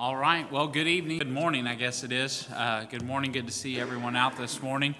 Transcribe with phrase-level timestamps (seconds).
[0.00, 0.48] All right.
[0.52, 1.18] Well, good evening.
[1.18, 2.46] Good morning, I guess it is.
[2.54, 3.32] Uh, good morning.
[3.32, 4.94] Good to see everyone out this morning.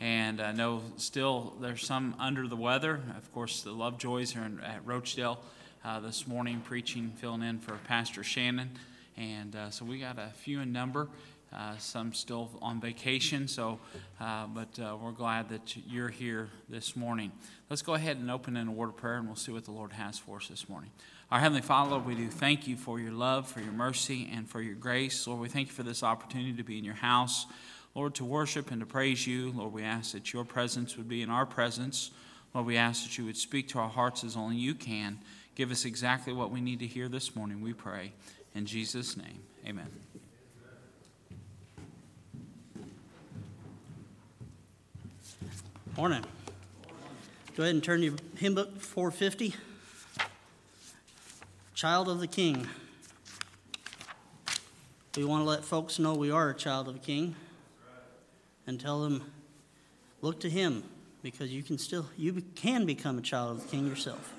[0.00, 3.00] And I know still there's some under the weather.
[3.16, 5.38] Of course, the Lovejoys are in, at Roachdale
[5.84, 8.70] uh, this morning preaching, filling in for Pastor Shannon.
[9.16, 11.06] And uh, so we got a few in number.
[11.52, 13.80] Uh, some still on vacation, so
[14.20, 17.32] uh, but uh, we're glad that you're here this morning.
[17.68, 19.72] Let's go ahead and open in a word of prayer, and we'll see what the
[19.72, 20.90] Lord has for us this morning.
[21.30, 24.60] Our Heavenly Father, we do thank you for your love, for your mercy, and for
[24.60, 25.28] your grace.
[25.28, 27.46] Lord, we thank you for this opportunity to be in your house,
[27.94, 29.52] Lord, to worship and to praise you.
[29.52, 32.10] Lord, we ask that your presence would be in our presence.
[32.52, 35.20] Lord, we ask that you would speak to our hearts as only you can.
[35.54, 38.12] Give us exactly what we need to hear this morning, we pray.
[38.56, 39.86] In Jesus' name, amen.
[45.96, 46.24] Morning.
[47.56, 49.54] Go ahead and turn your hymn book 450.
[51.80, 52.68] Child of the King.
[55.16, 57.34] We want to let folks know we are a child of the King
[58.66, 59.32] and tell them,
[60.20, 60.84] look to him
[61.22, 64.34] because you can still you can become a child of the King yourself.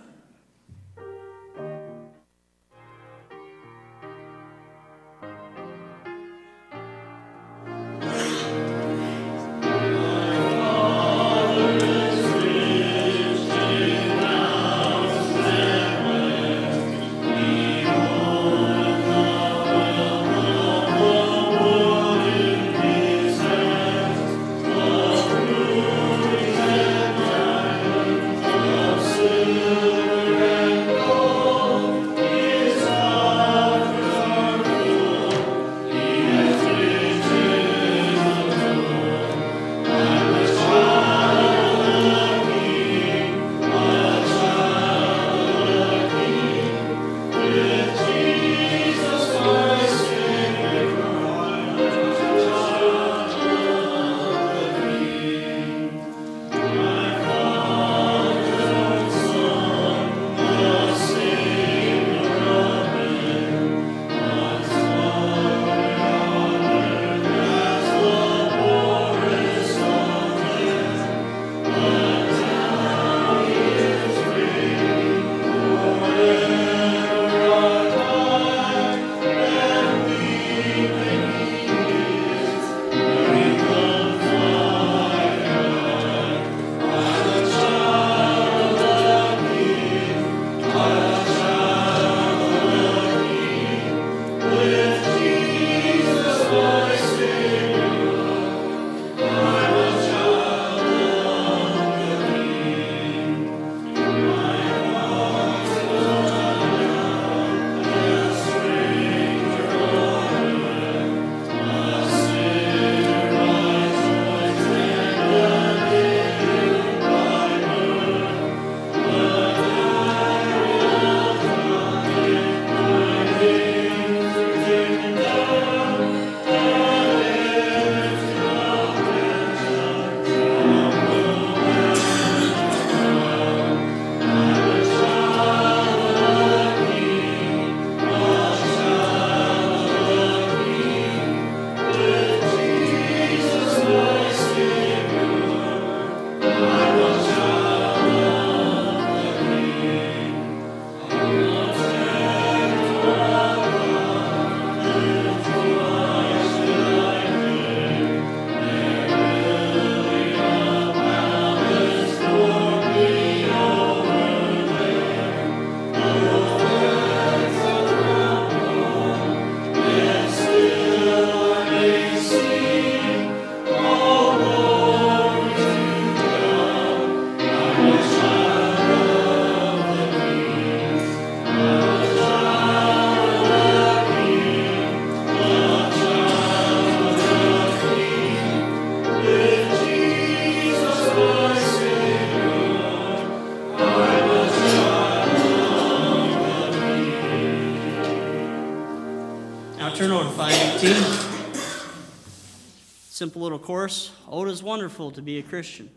[203.21, 204.11] Simple little course.
[204.27, 205.91] Oh, it is wonderful to be a Christian.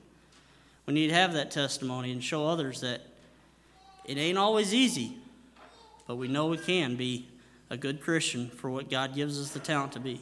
[0.84, 3.00] We need to have that testimony and show others that
[4.04, 5.16] it ain't always easy,
[6.06, 7.26] but we know we can be
[7.70, 10.20] a good Christian for what God gives us the talent to be.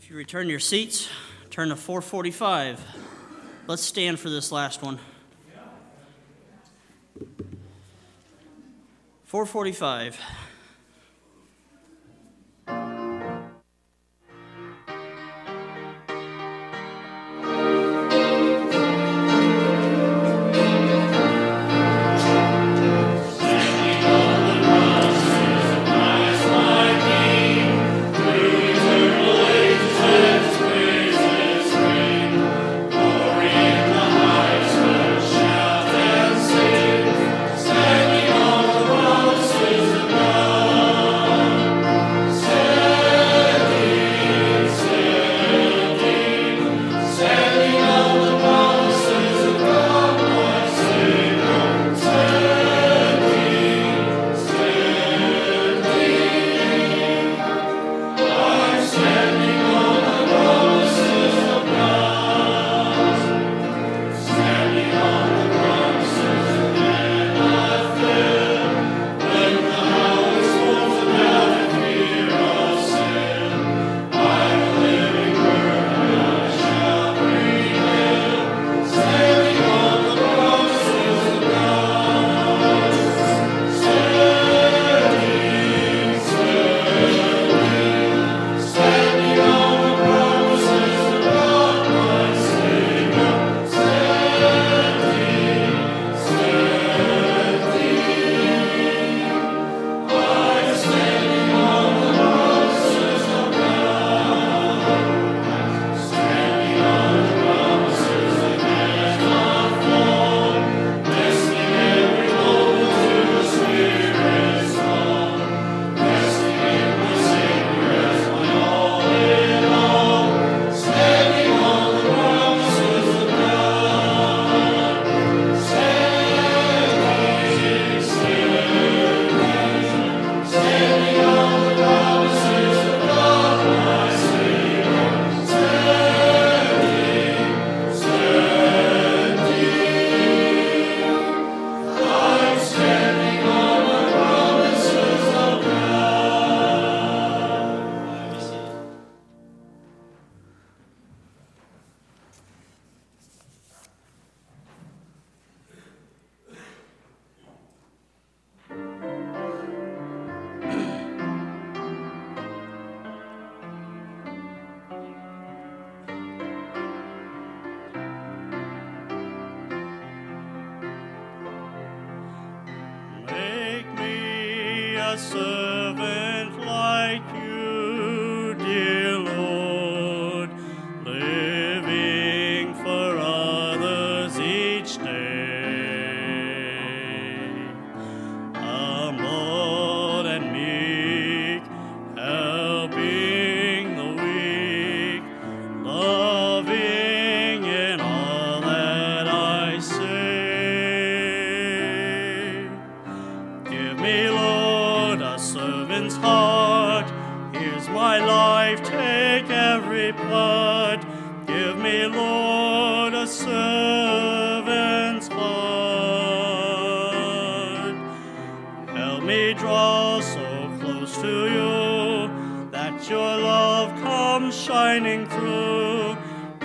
[0.00, 1.08] If you return your seats,
[1.50, 2.80] turn to 445.
[3.66, 5.00] Let's stand for this last one.
[9.24, 10.20] 445.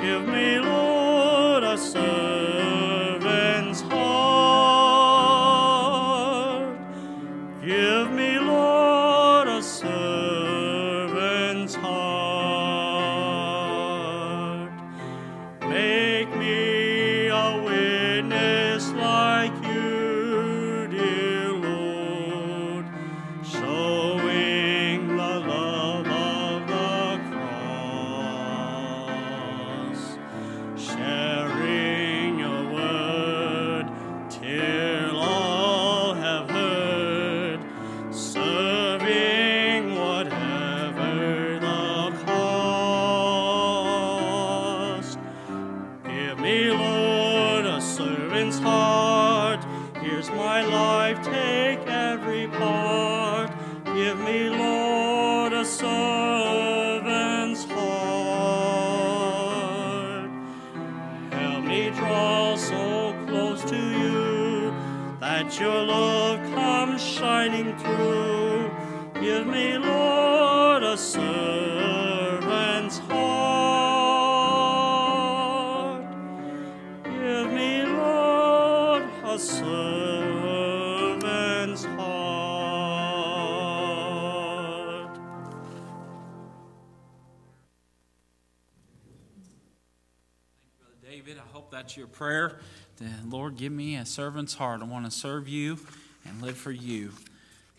[0.04, 0.93] Give me, Lord,
[93.28, 94.82] Lord, give me a servant's heart.
[94.82, 95.80] I want to serve you
[96.26, 97.12] and live for you.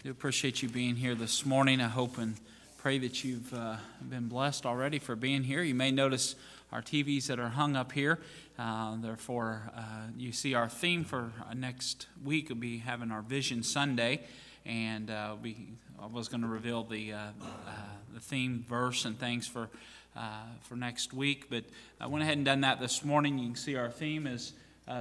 [0.00, 1.81] I do appreciate you being here this morning.
[1.81, 2.37] I hope and
[2.78, 3.76] pray that you've uh,
[4.09, 5.62] been blessed already for being here.
[5.62, 6.35] You may notice
[6.73, 8.19] our TVs that are hung up here.
[8.59, 9.81] Uh, therefore, uh,
[10.16, 14.21] you see our theme for next week will be having our Vision Sunday,
[14.66, 15.69] and uh, we,
[16.00, 17.71] I was going to reveal the uh, uh,
[18.12, 19.69] the theme verse and things for
[20.16, 21.64] uh, for next week, but
[22.00, 23.38] I went ahead and done that this morning.
[23.38, 24.52] You can see our theme is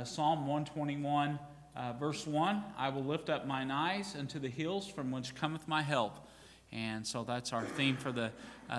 [0.04, 1.40] Psalm 121,
[2.00, 2.64] verse one.
[2.78, 6.28] I will lift up mine eyes unto the hills from which cometh my help,
[6.72, 8.32] and so that's our theme for the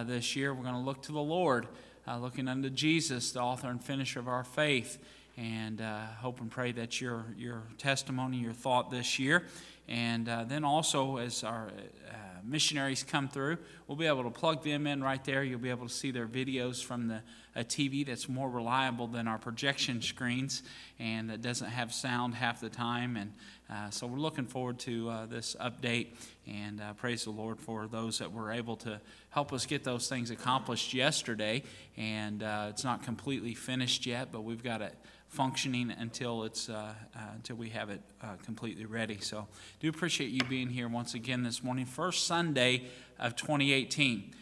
[0.04, 0.54] this year.
[0.54, 1.68] We're going to look to the Lord
[2.06, 4.98] uh, looking unto Jesus, the author and finisher of our faith.
[5.36, 9.44] And uh, hope and pray that your, your testimony, your thought this year.
[9.88, 11.68] And uh, then also, as our
[12.08, 15.42] uh, missionaries come through, we'll be able to plug them in right there.
[15.42, 17.22] You'll be able to see their videos from the
[17.62, 20.62] TV that's more reliable than our projection screens
[20.98, 23.16] and that doesn't have sound half the time.
[23.16, 23.32] And
[23.70, 26.08] uh, so we're looking forward to uh, this update
[26.46, 30.08] and uh, praise the Lord for those that were able to help us get those
[30.08, 31.62] things accomplished yesterday.
[31.96, 34.94] And uh, it's not completely finished yet, but we've got it
[35.34, 38.00] functioning until it's uh, uh, until we have it
[38.44, 39.18] completely ready.
[39.20, 39.46] So
[39.80, 42.84] do appreciate you being here once again this morning, first Sunday
[43.18, 44.32] of 2018.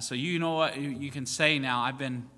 [0.00, 1.80] so you know what you can say now.
[1.80, 2.28] I've been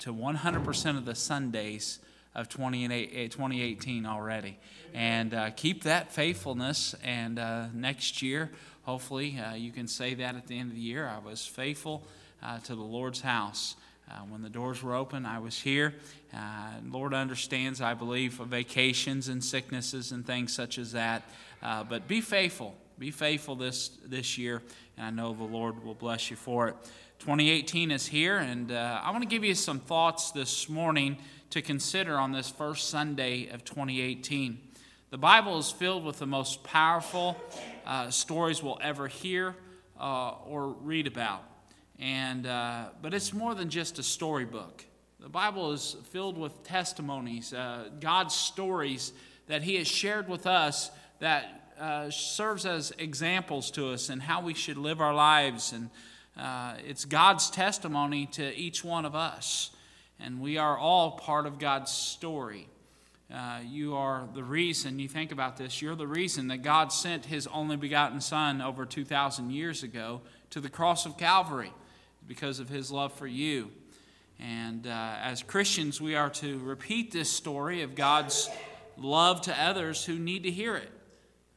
[0.00, 1.98] to 100% of the Sundays
[2.34, 4.58] of 2018 eh, already.
[4.94, 6.94] And uh, keep that faithfulness.
[7.02, 8.50] And uh, next year,
[8.82, 11.08] hopefully, uh, you can say that at the end of the year.
[11.08, 12.06] I was faithful
[12.42, 13.76] uh, to the Lord's house.
[14.08, 15.94] Uh, when the doors were open, I was here.
[16.32, 21.22] Uh, Lord understands, I believe, vacations and sicknesses and things such as that.
[21.60, 22.76] but be faithful.
[22.98, 24.62] Be faithful this, this year,
[24.96, 26.76] and I know the Lord will bless you for it.
[27.18, 31.18] 2018 is here, and uh, I want to give you some thoughts this morning
[31.50, 34.58] to consider on this first Sunday of 2018.
[35.10, 37.36] The Bible is filled with the most powerful
[37.86, 39.54] uh, stories we'll ever hear
[40.00, 41.42] uh, or read about.
[41.98, 44.84] And, uh, but it's more than just a storybook.
[45.20, 49.12] The Bible is filled with testimonies, uh, God's stories
[49.46, 54.42] that He has shared with us that uh, serves as examples to us and how
[54.42, 55.90] we should live our lives and
[56.36, 59.70] uh, it's God's testimony to each one of us,
[60.20, 62.68] and we are all part of God's story.
[63.32, 67.24] Uh, you are the reason, you think about this, you're the reason that God sent
[67.24, 71.72] His only begotten Son over 2,000 years ago to the cross of Calvary
[72.26, 73.70] because of His love for you.
[74.38, 78.50] And uh, as Christians, we are to repeat this story of God's
[78.96, 80.90] love to others who need to hear it.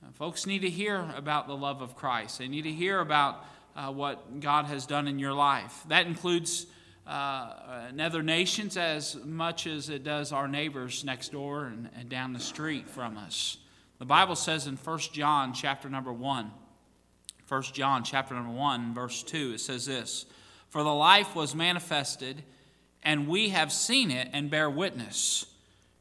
[0.03, 3.45] Uh, folks need to hear about the love of Christ, they need to hear about
[3.75, 5.83] uh, what God has done in your life.
[5.87, 6.65] That includes
[7.07, 12.33] uh, other nations as much as it does our neighbors next door and, and down
[12.33, 13.57] the street from us.
[13.99, 16.51] The Bible says in 1 John chapter number 1,
[17.47, 20.25] 1 John chapter number 1, verse 2, it says this
[20.69, 22.43] For the life was manifested,
[23.03, 25.45] and we have seen it and bear witness,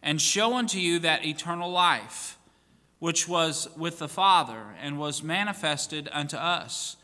[0.02, 2.38] and show unto you that eternal life,
[2.98, 6.96] which was with the Father, and was manifested unto us.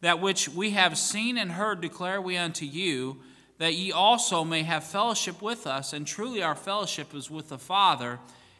[0.00, 3.20] That which we have seen and heard declare we unto you,
[3.58, 5.92] that ye also may have fellowship with us.
[5.92, 8.18] And truly our fellowship is with the Father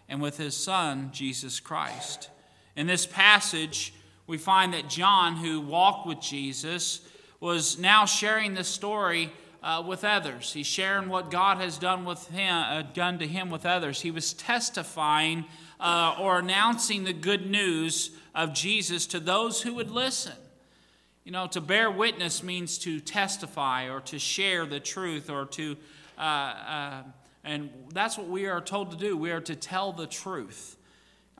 [0.09, 2.31] and with his Son, Jesus Christ.
[2.77, 3.93] In this passage,
[4.29, 7.01] we find that John, who walked with Jesus,
[7.43, 9.33] was now sharing this story
[9.65, 10.53] uh, with others.
[10.53, 14.01] He's sharing what God has done with him, uh, done to him with others.
[14.01, 15.47] He was testifying
[15.81, 20.35] uh, or announcing the good news of Jesus to those who would listen.
[21.25, 25.77] You know, to bear witness means to testify or to share the truth or to,
[26.17, 27.03] uh, uh,
[27.43, 29.17] and that's what we are told to do.
[29.17, 30.77] We are to tell the truth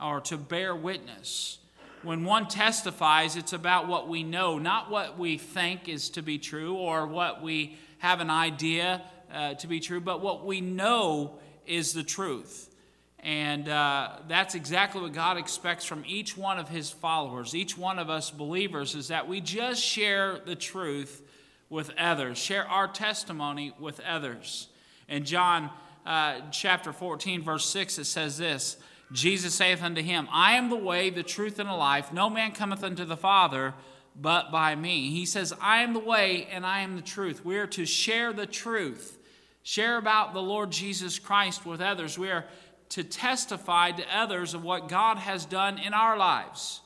[0.03, 1.59] or to bear witness.
[2.03, 6.37] When one testifies, it's about what we know, not what we think is to be
[6.37, 11.39] true or what we have an idea uh, to be true, but what we know
[11.65, 12.75] is the truth.
[13.21, 18.01] And uh, that's exactly what God expects from each one of his followers, each one
[18.01, 21.23] of us believers, is that we just share the truth
[21.71, 24.67] with others, share our testimony with others.
[25.09, 25.71] In John
[26.05, 28.77] uh, chapter 14, verse 6, it says this
[29.13, 32.13] Jesus saith unto him, I am the way, the truth, and the life.
[32.13, 33.75] No man cometh unto the Father
[34.15, 35.11] but by me.
[35.11, 37.45] He says, I am the way and I am the truth.
[37.45, 39.19] We are to share the truth,
[39.63, 42.19] share about the Lord Jesus Christ with others.
[42.19, 42.45] We are
[42.91, 46.81] to testify to others of what God has done in our lives.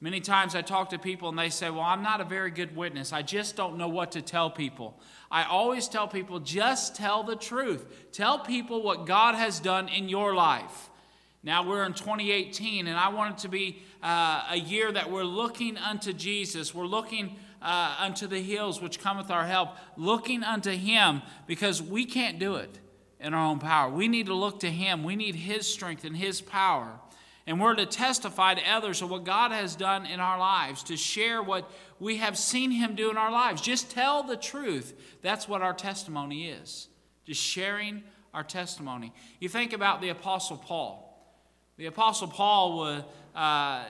[0.00, 2.74] Many times I talk to people and they say, Well, I'm not a very good
[2.74, 3.12] witness.
[3.12, 4.98] I just don't know what to tell people.
[5.30, 7.84] I always tell people, just tell the truth.
[8.12, 10.89] Tell people what God has done in your life.
[11.42, 15.24] Now we're in 2018, and I want it to be uh, a year that we're
[15.24, 16.74] looking unto Jesus.
[16.74, 22.04] We're looking uh, unto the hills which cometh our help, looking unto Him because we
[22.04, 22.78] can't do it
[23.18, 23.90] in our own power.
[23.90, 25.02] We need to look to Him.
[25.02, 26.92] We need His strength and His power.
[27.46, 30.96] And we're to testify to others of what God has done in our lives, to
[30.96, 33.62] share what we have seen Him do in our lives.
[33.62, 35.18] Just tell the truth.
[35.22, 36.88] That's what our testimony is.
[37.24, 38.02] Just sharing
[38.34, 39.12] our testimony.
[39.40, 41.09] You think about the Apostle Paul.
[41.80, 43.02] The Apostle Paul was.
[43.34, 43.84] Uh,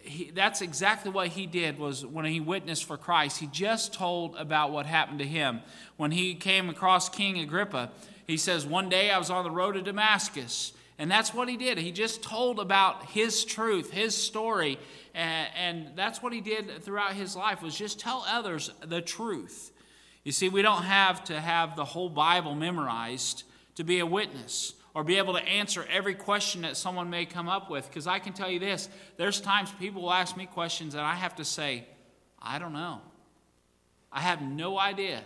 [0.00, 3.38] he, that's exactly what he did was when he witnessed for christ.
[3.38, 5.60] He just told about what happened to him.
[5.98, 7.90] When he came across king agrippa
[8.26, 11.56] he says one day i was on the road to damascus and that's what he
[11.56, 11.78] did.
[11.78, 14.78] He just told about his truth his story
[15.14, 19.72] and, and that's what he did throughout his life was just tell others the truth.
[20.24, 24.72] You see we don't have to have the whole bible memorized to be a witness
[24.94, 27.88] or be able to answer every question that someone may come up with.
[27.88, 31.14] Because I can tell you this there's times people will ask me questions and I
[31.14, 31.86] have to say,
[32.40, 33.00] I don't know.
[34.12, 35.22] I have no idea.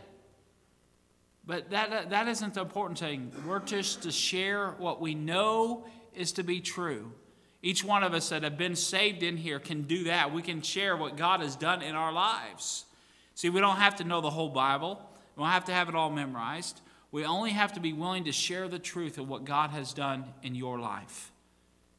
[1.46, 3.32] But that, that isn't the important thing.
[3.46, 7.12] We're just to share what we know is to be true.
[7.62, 10.32] Each one of us that have been saved in here can do that.
[10.32, 12.84] We can share what God has done in our lives.
[13.34, 15.00] See, we don't have to know the whole Bible,
[15.36, 16.80] we don't have to have it all memorized.
[17.16, 20.26] We only have to be willing to share the truth of what God has done
[20.42, 21.32] in your life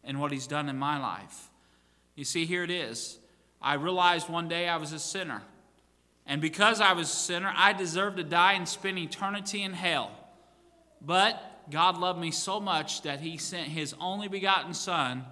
[0.04, 1.50] and what He's done in my life.
[2.14, 3.18] You see, here it is.
[3.60, 5.42] I realized one day I was a sinner.
[6.28, 10.12] And because I was a sinner, I deserved to die and spend eternity in hell.
[11.02, 15.26] But God loved me so much that He sent His only begotten Son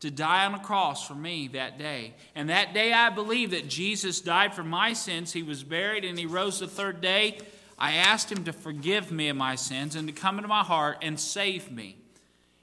[0.00, 2.14] to die on a cross for me that day.
[2.34, 5.34] And that day I believe that Jesus died for my sins.
[5.34, 7.40] He was buried and He rose the third day
[7.78, 10.98] I asked him to forgive me of my sins and to come into my heart
[11.02, 11.96] and save me.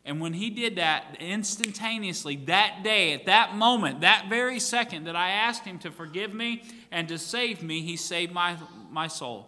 [0.04, 5.16] And when he did that, instantaneously, that day, at that moment, that very second that
[5.16, 8.56] I asked him to forgive me and to save me, he saved my,
[8.92, 9.48] my soul.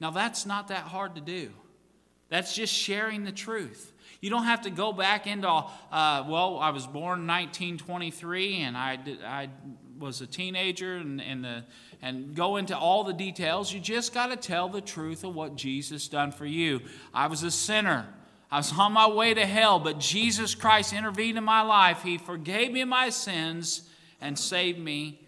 [0.00, 1.50] Now, that's not that hard to do.
[2.28, 3.92] That's just sharing the truth.
[4.20, 8.76] You don't have to go back into, uh, well, I was born in 1923 and
[8.76, 9.48] I, did, I
[9.98, 11.64] was a teenager and, and, the,
[12.02, 13.72] and go into all the details.
[13.72, 16.80] You just got to tell the truth of what Jesus done for you.
[17.12, 18.06] I was a sinner.
[18.50, 22.02] I was on my way to hell, but Jesus Christ intervened in my life.
[22.02, 23.82] He forgave me my sins
[24.20, 25.20] and saved me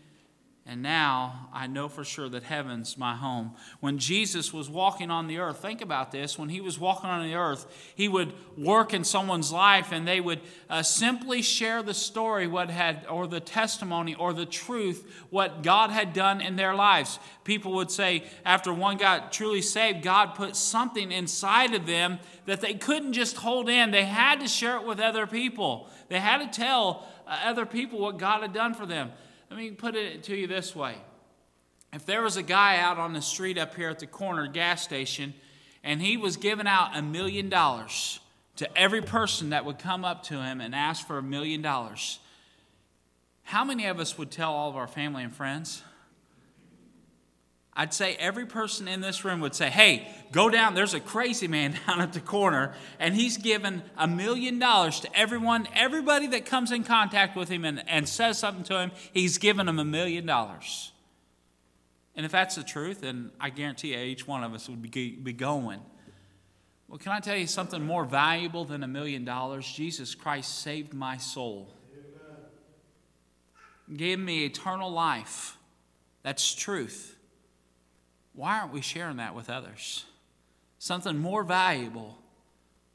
[0.71, 3.57] and now I know for sure that heaven's my home.
[3.81, 6.39] When Jesus was walking on the earth, think about this.
[6.39, 10.21] When he was walking on the earth, he would work in someone's life and they
[10.21, 15.65] would uh, simply share the story, what had, or the testimony, or the truth, what
[15.65, 17.19] God had done in their lives.
[17.43, 22.61] People would say, after one got truly saved, God put something inside of them that
[22.61, 23.91] they couldn't just hold in.
[23.91, 27.99] They had to share it with other people, they had to tell uh, other people
[27.99, 29.11] what God had done for them.
[29.51, 30.95] Let me put it to you this way.
[31.93, 34.83] If there was a guy out on the street up here at the corner gas
[34.83, 35.35] station
[35.83, 38.21] and he was giving out a million dollars
[38.57, 42.21] to every person that would come up to him and ask for a million dollars,
[43.43, 45.83] how many of us would tell all of our family and friends?
[47.81, 50.75] I'd say every person in this room would say, Hey, go down.
[50.75, 55.19] There's a crazy man down at the corner, and he's given a million dollars to
[55.19, 59.39] everyone, everybody that comes in contact with him and, and says something to him, he's
[59.39, 60.93] given them a million dollars.
[62.15, 65.13] And if that's the truth, then I guarantee you each one of us would be,
[65.13, 65.81] be going.
[66.87, 69.67] Well, can I tell you something more valuable than a million dollars?
[69.67, 71.73] Jesus Christ saved my soul,
[73.97, 75.57] gave me eternal life.
[76.23, 77.17] That's truth.
[78.41, 80.07] Why aren't we sharing that with others?
[80.79, 82.17] Something more valuable,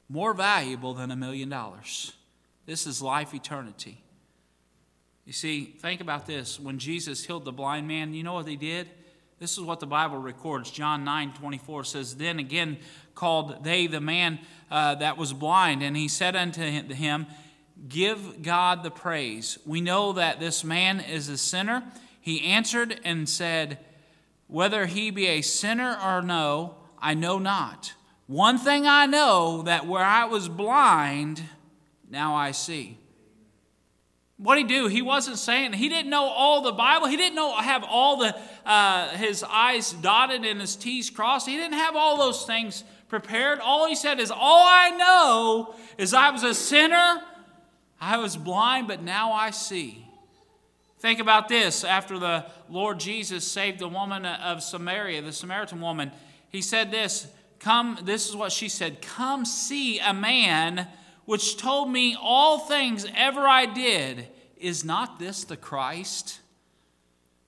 [0.09, 2.13] more valuable than a million dollars.
[2.65, 4.01] This is life eternity.
[5.23, 6.59] You see, think about this.
[6.59, 8.89] When Jesus healed the blind man, you know what he did?
[9.37, 10.71] This is what the Bible records.
[10.71, 12.79] John 9 24 says, Then again
[13.13, 14.39] called they the man
[14.71, 17.27] uh, that was blind, and he said unto him,
[17.87, 19.59] Give God the praise.
[19.63, 21.83] We know that this man is a sinner.
[22.19, 23.77] He answered and said,
[24.47, 27.93] whether he be a sinner or no, I know not.
[28.27, 31.43] One thing I know that where I was blind,
[32.09, 32.97] now I see.
[34.37, 34.87] What he do?
[34.87, 37.07] He wasn't saying, he didn't know all the Bible.
[37.07, 41.47] He didn't know have all the, uh, his I's dotted and his T's crossed.
[41.47, 43.59] He didn't have all those things prepared.
[43.59, 47.21] All he said is, All I know is I was a sinner
[47.99, 50.04] I was blind, but now I see.
[51.05, 56.11] Think about this after the Lord Jesus saved the woman of Samaria, the Samaritan woman,
[56.49, 57.27] he said this
[57.59, 60.87] Come, this is what she said Come see a man
[61.25, 64.29] which told me all things ever I did.
[64.57, 66.39] Is not this the Christ?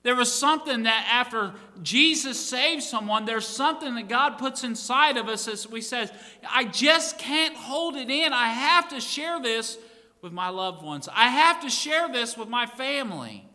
[0.04, 5.26] There was something that after Jesus saves someone, there's something that God puts inside of
[5.26, 6.12] us as we says,
[6.48, 8.32] I just can't hold it in.
[8.32, 9.78] I have to share this
[10.22, 11.08] with my loved ones.
[11.12, 13.47] I have to share this with my family.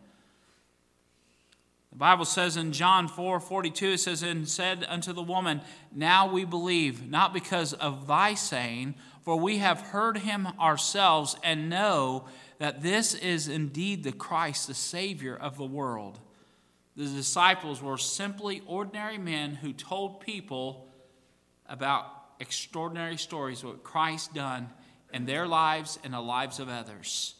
[1.94, 5.60] The Bible says in John 4 42, it says, And said unto the woman,
[5.94, 11.70] Now we believe, not because of thy saying, for we have heard him ourselves and
[11.70, 12.24] know
[12.58, 16.18] that this is indeed the Christ, the Savior of the world.
[16.96, 20.88] The disciples were simply ordinary men who told people
[21.68, 22.06] about
[22.40, 24.68] extraordinary stories, what Christ done
[25.12, 27.36] in their lives and the lives of others.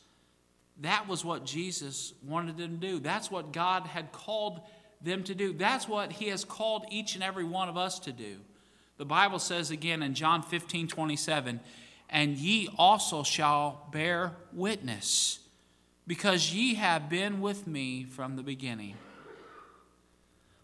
[0.80, 2.98] That was what Jesus wanted them to do.
[2.98, 4.60] That's what God had called
[5.00, 5.52] them to do.
[5.52, 8.36] That's what He has called each and every one of us to do.
[8.96, 11.60] The Bible says again in John 15 27,
[12.10, 15.40] and ye also shall bear witness,
[16.06, 18.94] because ye have been with me from the beginning.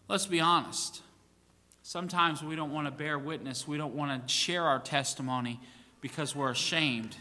[0.07, 1.01] Let's be honest.
[1.83, 5.59] Sometimes we don't want to bear witness, we don't want to share our testimony
[5.99, 7.15] because we're ashamed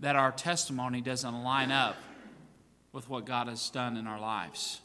[0.00, 1.96] that our testimony doesn't line up
[2.92, 4.80] with what God has done in our lives.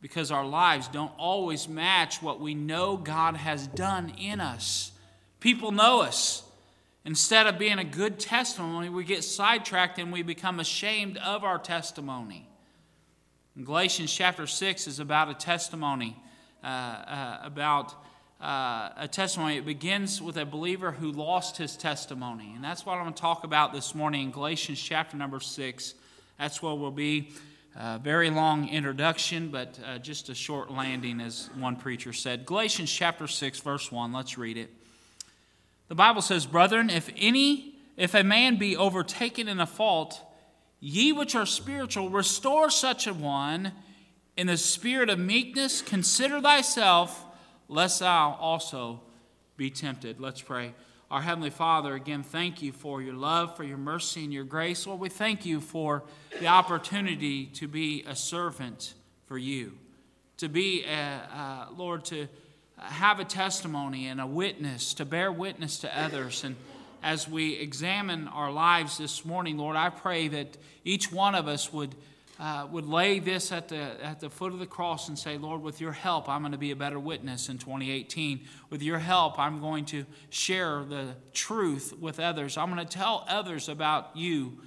[0.00, 4.92] Because our lives don't always match what we know God has done in us.
[5.40, 6.42] People know us.
[7.04, 11.58] Instead of being a good testimony, we get sidetracked and we become ashamed of our
[11.58, 12.48] testimony.
[13.62, 16.16] Galatians chapter 6 is about a testimony,
[16.62, 17.94] uh, uh, about
[18.40, 19.56] uh, a testimony.
[19.56, 22.52] It begins with a believer who lost his testimony.
[22.54, 25.94] And that's what I'm going to talk about this morning in Galatians chapter number 6.
[26.38, 27.32] That's where we'll be.
[27.78, 32.46] A very long introduction, but uh, just a short landing, as one preacher said.
[32.46, 34.12] Galatians chapter 6, verse 1.
[34.12, 34.70] Let's read it.
[35.88, 40.20] The Bible says, Brethren, if any if a man be overtaken in a fault,
[40.80, 43.72] ye which are spiritual, restore such a one
[44.36, 47.24] in the spirit of meekness, consider thyself
[47.68, 49.00] lest thou also
[49.56, 50.20] be tempted.
[50.20, 50.74] Let's pray.
[51.10, 54.86] Our Heavenly Father, again, thank you for your love, for your mercy, and your grace.
[54.86, 56.02] Lord, we thank you for
[56.40, 58.94] the opportunity to be a servant
[59.26, 59.72] for you,
[60.38, 62.26] to be, a, Lord, to
[62.76, 66.42] have a testimony and a witness, to bear witness to others.
[66.42, 66.56] And
[67.02, 71.72] as we examine our lives this morning, Lord, I pray that each one of us
[71.72, 71.94] would
[72.38, 75.62] uh, would lay this at the, at the foot of the cross and say, Lord,
[75.62, 78.40] with your help, I'm going to be a better witness in 2018.
[78.68, 82.58] With your help, I'm going to share the truth with others.
[82.58, 84.58] I'm going to tell others about you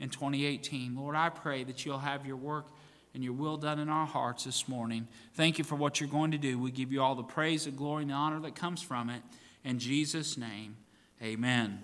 [0.00, 0.96] in 2018.
[0.96, 2.66] Lord, I pray that you'll have your work
[3.14, 5.08] and your will done in our hearts this morning.
[5.34, 6.58] Thank you for what you're going to do.
[6.58, 9.22] We give you all the praise, the glory, and the honor that comes from it.
[9.64, 10.76] In Jesus' name,
[11.22, 11.80] amen.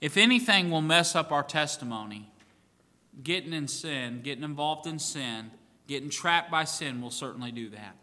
[0.00, 2.30] If anything will mess up our testimony,
[3.22, 5.50] getting in sin, getting involved in sin,
[5.86, 7.96] getting trapped by sin will certainly do that.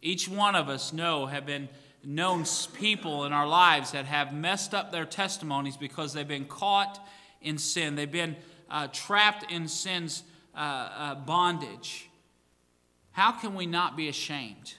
[0.00, 1.68] Each one of us know have been
[2.04, 7.04] known people in our lives that have messed up their testimonies because they've been caught
[7.42, 7.96] in sin.
[7.96, 8.36] They've been
[8.70, 10.22] uh, trapped in sin's
[10.54, 12.08] uh, uh, bondage.
[13.10, 14.74] How can we not be ashamed?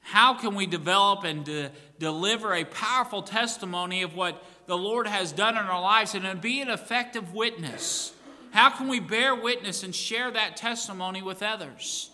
[0.00, 5.32] How can we develop and de- deliver a powerful testimony of what the Lord has
[5.32, 8.13] done in our lives and be an effective witness?
[8.54, 12.12] How can we bear witness and share that testimony with others?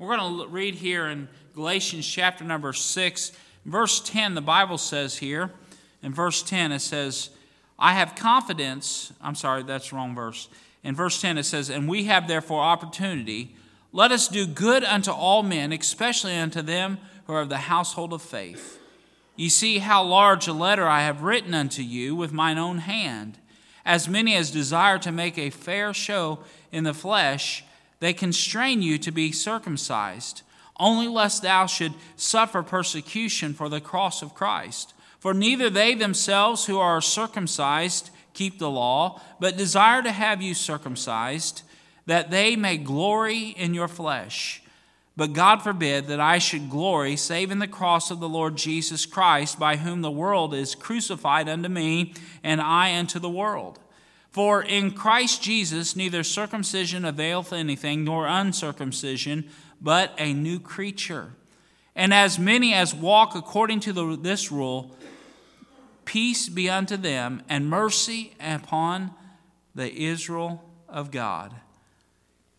[0.00, 3.32] We're going to read here in Galatians chapter number 6,
[3.64, 4.34] verse 10.
[4.34, 5.52] The Bible says here,
[6.02, 7.30] in verse 10, it says,
[7.78, 9.12] I have confidence.
[9.22, 10.48] I'm sorry, that's wrong verse.
[10.82, 13.54] In verse 10, it says, And we have therefore opportunity.
[13.92, 18.12] Let us do good unto all men, especially unto them who are of the household
[18.12, 18.80] of faith.
[19.36, 23.38] You see how large a letter I have written unto you with mine own hand.
[23.86, 26.40] As many as desire to make a fair show
[26.72, 27.64] in the flesh,
[28.00, 30.42] they constrain you to be circumcised,
[30.78, 34.92] only lest thou should suffer persecution for the cross of Christ.
[35.20, 40.52] For neither they themselves who are circumcised keep the law, but desire to have you
[40.52, 41.62] circumcised,
[42.06, 44.62] that they may glory in your flesh.
[45.16, 49.06] But God forbid that I should glory save in the cross of the Lord Jesus
[49.06, 52.12] Christ, by whom the world is crucified unto me,
[52.44, 53.78] and I unto the world.
[54.30, 59.48] For in Christ Jesus neither circumcision availeth anything, nor uncircumcision,
[59.80, 61.32] but a new creature.
[61.94, 64.94] And as many as walk according to the, this rule,
[66.04, 69.12] peace be unto them, and mercy upon
[69.74, 71.54] the Israel of God.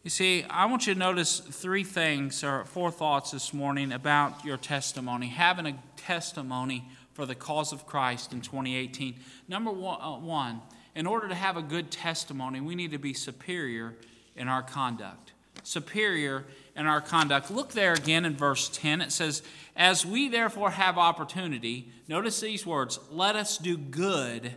[0.08, 4.46] You see, I want you to notice three things or four thoughts this morning about
[4.46, 9.20] your testimony, having a testimony for the cause of Christ in 2018.
[9.50, 10.62] Number uh, one,
[10.96, 13.96] in order to have a good testimony, we need to be superior
[14.34, 15.34] in our conduct.
[15.64, 16.46] Superior
[16.78, 17.52] in our conduct.
[17.52, 19.02] Look there again in verse 10.
[19.02, 19.44] It says,
[19.76, 24.54] As we therefore have opportunity, notice these words, let us do good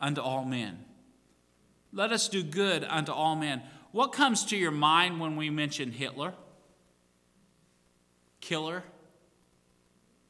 [0.00, 0.84] unto all men.
[1.92, 3.62] Let us do good unto all men.
[3.92, 6.32] What comes to your mind when we mention Hitler?
[8.40, 8.82] Killer?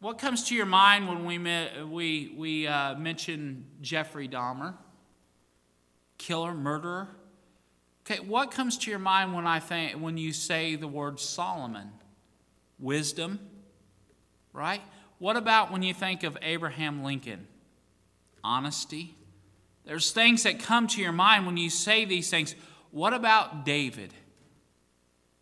[0.01, 1.39] What comes to your mind when we,
[1.85, 4.75] we, we uh, mention Jeffrey Dahmer?
[6.19, 7.09] Killer, murderer?
[8.05, 11.93] Okay, what comes to your mind when I think when you say the word Solomon?
[12.81, 13.39] Wisdom,
[14.53, 14.81] right?
[15.21, 17.47] What about when you think of Abraham Lincoln?
[18.43, 19.15] Honesty.
[19.85, 22.57] There's things that come to your mind when you say these things.
[22.93, 24.13] What about David?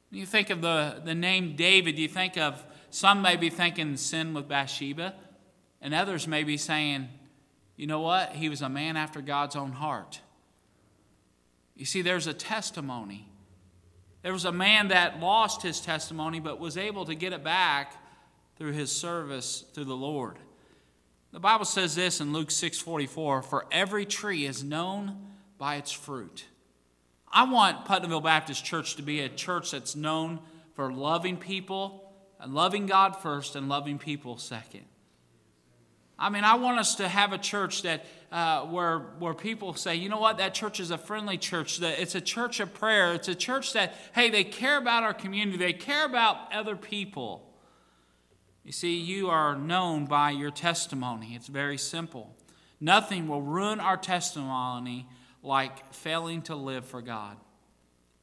[0.08, 3.96] When you think of the, the name David, you think of some may be thinking
[3.96, 5.14] sin with Bathsheba,
[5.82, 7.08] and others may be saying,
[7.76, 8.32] you know what?
[8.32, 10.20] He was a man after God's own heart.
[11.74, 13.26] You see, there's a testimony.
[14.22, 17.94] There was a man that lost his testimony but was able to get it back
[18.56, 20.38] through his service to the Lord.
[21.32, 26.46] The Bible says this in Luke 6:44, "For every tree is known by its fruit."
[27.32, 30.40] I want Putnamville Baptist Church to be a church that's known
[30.74, 34.86] for loving people, and loving God first and loving people second.
[36.18, 39.96] I mean, I want us to have a church that uh, where where people say,
[39.96, 41.78] you know what, that church is a friendly church.
[41.78, 43.14] That it's a church of prayer.
[43.14, 45.56] It's a church that hey, they care about our community.
[45.56, 47.46] They care about other people.
[48.64, 51.34] You see, you are known by your testimony.
[51.34, 52.36] It's very simple.
[52.80, 55.08] Nothing will ruin our testimony
[55.42, 57.36] like failing to live for God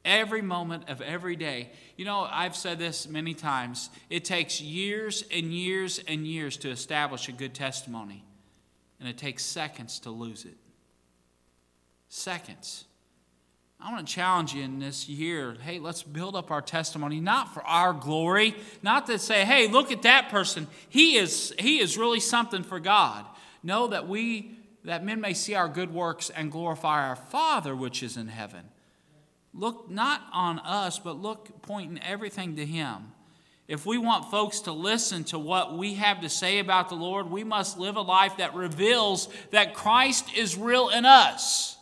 [0.07, 1.69] every moment of every day.
[1.97, 3.89] You know, I've said this many times.
[4.09, 8.23] It takes years and years and years to establish a good testimony,
[8.99, 10.55] and it takes seconds to lose it.
[12.07, 12.85] Seconds.
[13.79, 15.55] I want to challenge you in this year.
[15.61, 19.91] Hey, let's build up our testimony, not for our glory, not to say, hey, look
[19.91, 20.65] at that person.
[20.89, 23.23] He is, he is really something for God.
[23.61, 24.56] Know that we
[24.87, 28.69] that men may see our good works and glorify our Father which is in heaven.
[29.53, 33.11] Look not on us, but look pointing everything to Him.
[33.67, 37.29] If we want folks to listen to what we have to say about the Lord,
[37.29, 41.75] we must live a life that reveals that Christ is real in us.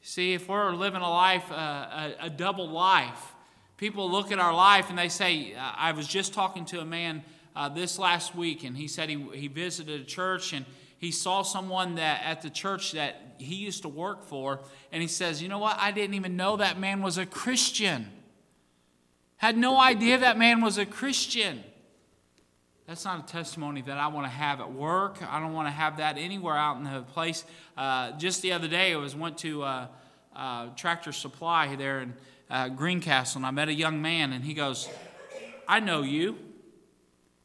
[0.00, 3.34] See, if we're living a life, uh, a, a, double life,
[3.76, 7.22] people look at our life and they say, I was just talking to a man
[7.54, 10.64] uh, this last week, and he said he, he visited a church and
[11.02, 14.60] he saw someone that at the church that he used to work for,
[14.92, 15.76] and he says, You know what?
[15.80, 18.08] I didn't even know that man was a Christian.
[19.36, 21.64] Had no idea that man was a Christian.
[22.86, 25.18] That's not a testimony that I want to have at work.
[25.28, 27.44] I don't want to have that anywhere out in the place.
[27.76, 29.86] Uh, just the other day, I was went to uh,
[30.36, 32.14] uh, Tractor Supply there in
[32.48, 34.88] uh, Greencastle, and I met a young man, and he goes,
[35.66, 36.38] "I know you."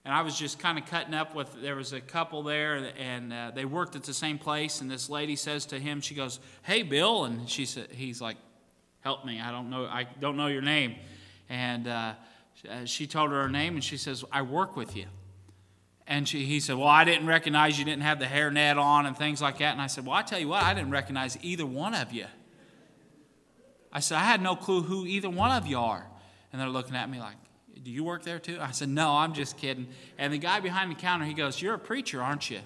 [0.08, 1.62] And I was just kind of cutting up with.
[1.62, 4.80] There was a couple there, and uh, they worked at the same place.
[4.80, 8.38] And this lady says to him, she goes, "Hey, Bill," and she said, "He's like,
[9.02, 9.42] help me.
[9.42, 9.84] I don't know.
[9.84, 10.96] I don't know your name."
[11.50, 12.14] And uh,
[12.70, 15.08] uh, she told her her name, and she says, "I work with you."
[16.08, 19.18] And she, he said, "Well, I didn't recognize you didn't have the hairnet on and
[19.18, 21.66] things like that." And I said, "Well, I tell you what, I didn't recognize either
[21.66, 22.28] one of you."
[23.92, 26.08] I said, "I had no clue who either one of you are."
[26.54, 27.36] And they're looking at me like,
[27.84, 28.58] do you work there too?
[28.60, 29.88] I said, No, I'm just kidding.
[30.18, 32.60] And the guy behind the counter, he goes, You're a preacher, aren't you?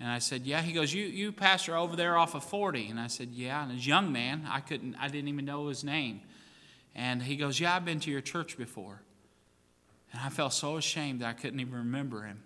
[0.00, 0.60] And I said, Yeah.
[0.60, 2.88] He goes, You you pastor over there off of 40.
[2.88, 3.62] And I said, Yeah.
[3.62, 6.20] And this young man, I couldn't, I didn't even know his name.
[6.94, 9.00] And he goes, Yeah, I've been to your church before.
[10.12, 12.42] And I felt so ashamed that I couldn't even remember him.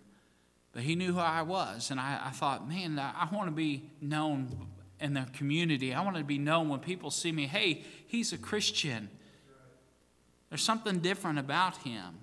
[0.72, 1.90] But he knew who I was.
[1.90, 4.68] And I, I thought, man, I want to be known
[5.00, 5.94] in the community.
[5.94, 9.08] I want to be known when people see me, hey, he's a Christian.
[10.48, 12.14] There's something different about him.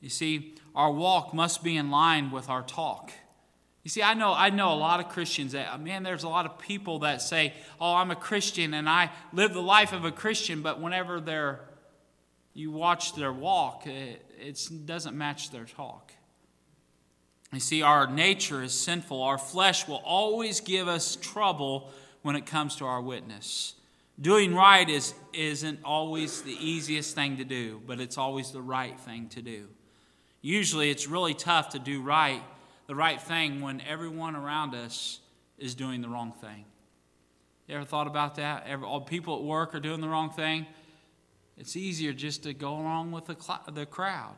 [0.00, 3.12] You see, our walk must be in line with our talk.
[3.82, 6.44] You see, I know, I know a lot of Christians that, man, there's a lot
[6.44, 10.12] of people that say, oh, I'm a Christian and I live the life of a
[10.12, 11.60] Christian, but whenever they're,
[12.52, 16.12] you watch their walk, it, it doesn't match their talk.
[17.52, 19.22] You see, our nature is sinful.
[19.22, 21.90] Our flesh will always give us trouble
[22.22, 23.74] when it comes to our witness.
[24.20, 28.98] Doing right is, isn't always the easiest thing to do, but it's always the right
[29.00, 29.68] thing to do.
[30.42, 32.42] Usually it's really tough to do right
[32.90, 35.20] the right thing when everyone around us
[35.60, 36.64] is doing the wrong thing?
[37.68, 38.66] You ever thought about that?
[38.66, 40.66] Every, all people at work are doing the wrong thing.
[41.56, 44.34] It's easier just to go along with the, cl- the crowd.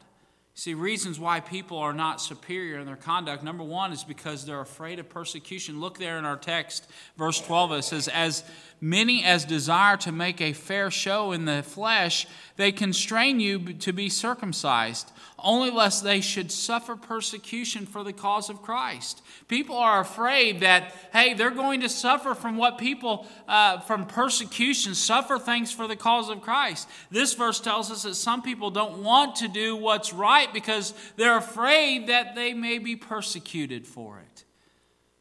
[0.53, 3.43] See, reasons why people are not superior in their conduct.
[3.43, 5.81] Number one is because they're afraid of persecution.
[5.81, 8.45] Look there in our text, verse 12, it says, As
[8.83, 12.27] many as desire to make a fair show in the flesh,
[12.57, 18.51] they constrain you to be circumcised, only lest they should suffer persecution for the cause
[18.51, 19.23] of Christ.
[19.47, 24.97] People are afraid that, hey, they're going to suffer from what people, uh, from persecution,
[24.97, 26.89] suffer things for the cause of Christ.
[27.09, 31.39] This verse tells us that some people don't want to do what's right because they're
[31.39, 34.45] afraid that they may be persecuted for it.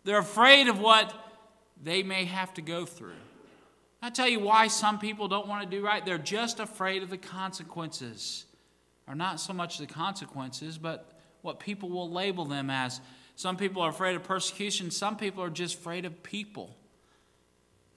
[0.04, 1.14] They're afraid of what
[1.82, 3.14] they may have to go through.
[4.02, 6.04] I tell you why some people don't want to do right.
[6.04, 8.46] They're just afraid of the consequences.
[9.08, 13.00] Or not so much the consequences, but what people will label them as.
[13.36, 16.76] Some people are afraid of persecution, some people are just afraid of people.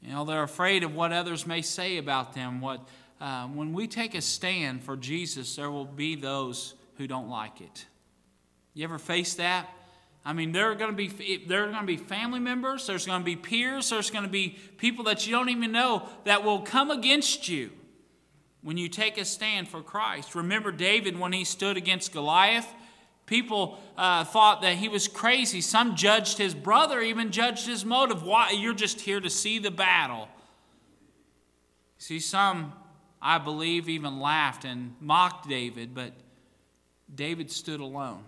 [0.03, 2.61] You know, they're afraid of what others may say about them.
[2.61, 2.87] What,
[3.21, 7.61] uh, when we take a stand for Jesus, there will be those who don't like
[7.61, 7.87] it.
[8.75, 9.69] You ever face that?
[10.25, 12.87] I mean, there are going to be there are going to be family members.
[12.87, 13.91] There's going to be peers.
[13.91, 17.71] There's going to be people that you don't even know that will come against you
[18.63, 20.35] when you take a stand for Christ.
[20.35, 22.67] Remember David when he stood against Goliath.
[23.27, 25.61] People uh, thought that he was crazy.
[25.61, 28.23] Some judged his brother, even judged his motive.
[28.23, 28.51] Why?
[28.51, 30.29] You're just here to see the battle.
[31.99, 32.73] See, some,
[33.21, 36.13] I believe, even laughed and mocked David, but
[37.15, 38.25] David stood alone.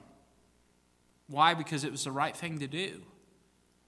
[1.28, 1.54] Why?
[1.54, 3.02] Because it was the right thing to do.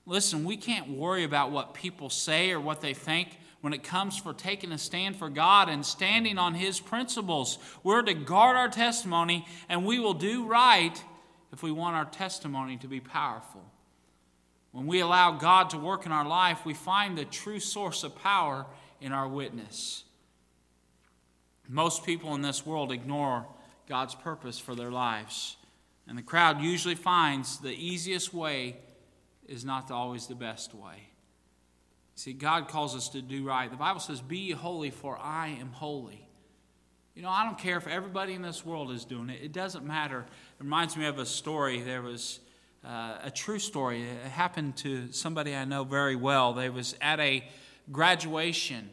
[0.06, 4.16] Listen, we can't worry about what people say or what they think when it comes
[4.16, 7.58] for taking a stand for God and standing on His principles.
[7.82, 11.02] We're to guard our testimony, and we will do right
[11.52, 13.62] if we want our testimony to be powerful.
[14.72, 18.16] When we allow God to work in our life, we find the true source of
[18.16, 18.66] power
[19.00, 20.04] in our witness.
[21.68, 23.46] Most people in this world ignore
[23.86, 25.57] God's purpose for their lives.
[26.08, 28.78] And the crowd usually finds the easiest way
[29.46, 31.10] is not always the best way.
[32.14, 33.70] See, God calls us to do right.
[33.70, 36.26] The Bible says, Be holy, for I am holy.
[37.14, 39.84] You know, I don't care if everybody in this world is doing it, it doesn't
[39.84, 40.20] matter.
[40.20, 41.80] It reminds me of a story.
[41.80, 42.40] There was
[42.84, 44.02] uh, a true story.
[44.02, 46.54] It happened to somebody I know very well.
[46.54, 47.44] They was at a
[47.92, 48.88] graduation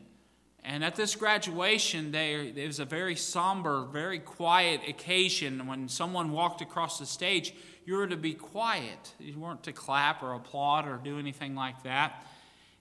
[0.68, 5.68] and at this graduation, there, it was a very somber, very quiet occasion.
[5.68, 7.53] When someone walked across the stage,
[7.86, 9.13] you were to be quiet.
[9.20, 12.26] You weren't to clap or applaud or do anything like that.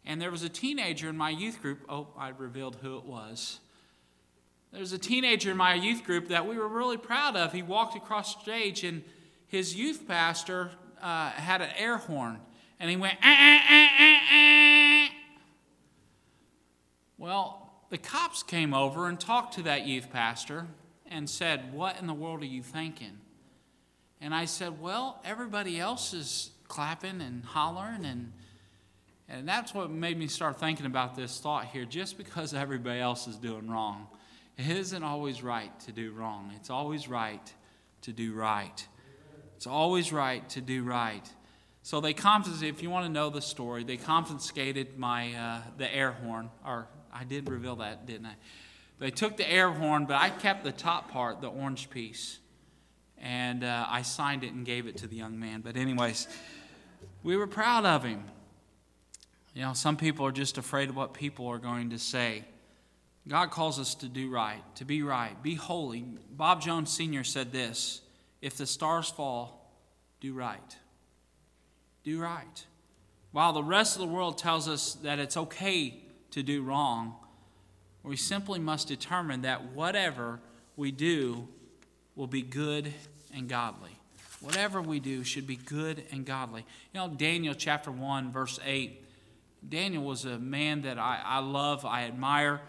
[0.06, 1.80] And there was a teenager in my youth group.
[1.86, 3.60] Oh, I revealed who it was.
[4.72, 7.52] There was a teenager in my youth group that we were really proud of.
[7.52, 9.04] He walked across the stage, and
[9.46, 10.70] his youth pastor
[11.02, 12.40] uh, had an air horn,
[12.80, 15.08] and he went, ah, ah, ah, ah, ah.
[17.18, 17.63] Well,
[17.94, 20.66] the cops came over and talked to that youth pastor
[21.06, 23.20] and said, What in the world are you thinking?
[24.20, 28.32] And I said, Well, everybody else is clapping and hollering and
[29.28, 31.84] and that's what made me start thinking about this thought here.
[31.84, 34.08] Just because everybody else is doing wrong,
[34.58, 36.50] it isn't always right to do wrong.
[36.56, 37.54] It's always right
[38.02, 38.88] to do right.
[39.54, 41.22] It's always right to do right.
[41.84, 45.94] So they confiscated, if you want to know the story, they confiscated my uh, the
[45.94, 48.34] air horn, or I did reveal that, didn't I?
[48.98, 52.38] They took the air horn, but I kept the top part, the orange piece.
[53.18, 55.60] And uh, I signed it and gave it to the young man.
[55.60, 56.28] But, anyways,
[57.22, 58.24] we were proud of him.
[59.54, 62.44] You know, some people are just afraid of what people are going to say.
[63.26, 66.04] God calls us to do right, to be right, be holy.
[66.30, 67.24] Bob Jones Sr.
[67.24, 68.02] said this
[68.42, 69.72] If the stars fall,
[70.20, 70.76] do right.
[72.02, 72.66] Do right.
[73.32, 76.03] While the rest of the world tells us that it's okay
[76.34, 77.14] to do wrong.
[78.02, 80.40] We simply must determine that whatever
[80.76, 81.48] we do
[82.16, 82.92] will be good
[83.34, 83.92] and godly.
[84.40, 86.66] Whatever we do should be good and godly.
[86.92, 89.00] You know, Daniel chapter 1, verse 8.
[89.66, 92.60] Daniel was a man that I, I love, I admire.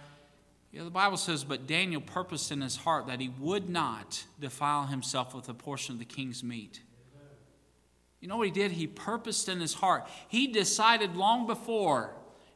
[0.71, 4.23] You know, the Bible says, But Daniel purposed in his heart that he would not
[4.39, 6.81] defile himself with a portion of the king's meat.
[8.21, 8.71] You know what he did?
[8.71, 10.07] He purposed in his heart.
[10.29, 12.13] He decided long before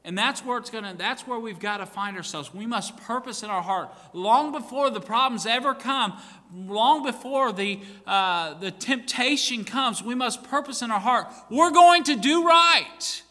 [0.10, 2.52] and that's where it's gonna that's where we've got to find ourselves.
[2.52, 6.20] We must purpose in our heart long before the problems ever come,
[6.52, 10.02] long before the uh, the temptation comes.
[10.02, 11.28] We must purpose in our heart.
[11.52, 13.22] We're going to do right.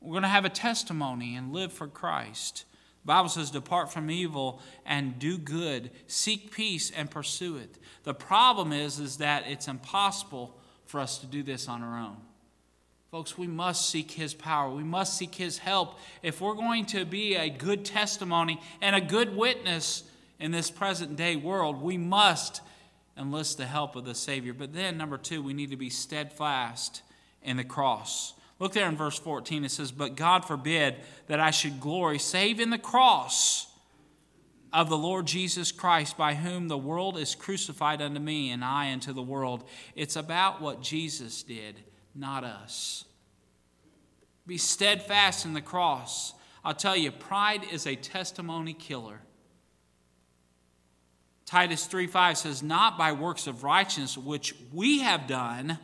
[0.00, 2.64] We're going to have a testimony and live for Christ.
[3.02, 7.76] The Bible says, Depart from evil and do good, seek peace and pursue it.
[8.04, 12.16] The problem is, is that it's impossible for us to do this on our own.
[13.10, 14.70] Folks, we must seek His power.
[14.70, 15.98] We must seek His help.
[16.22, 20.02] If we're going to be a good testimony and a good witness
[20.38, 22.60] in this present day world, we must
[23.16, 24.52] enlist the help of the Savior.
[24.52, 27.02] But then, number two, we need to be steadfast
[27.42, 28.34] in the cross.
[28.58, 29.64] Look there in verse 14.
[29.64, 30.96] It says, But God forbid
[31.28, 33.68] that I should glory save in the cross
[34.70, 38.92] of the Lord Jesus Christ, by whom the world is crucified unto me and I
[38.92, 39.64] unto the world.
[39.96, 41.76] It's about what Jesus did
[42.14, 43.04] not us.
[44.46, 46.32] Be steadfast in the cross.
[46.64, 49.20] I'll tell you, pride is a testimony killer.
[51.44, 55.78] Titus 3 5 says, Not by works of righteousness which we have done,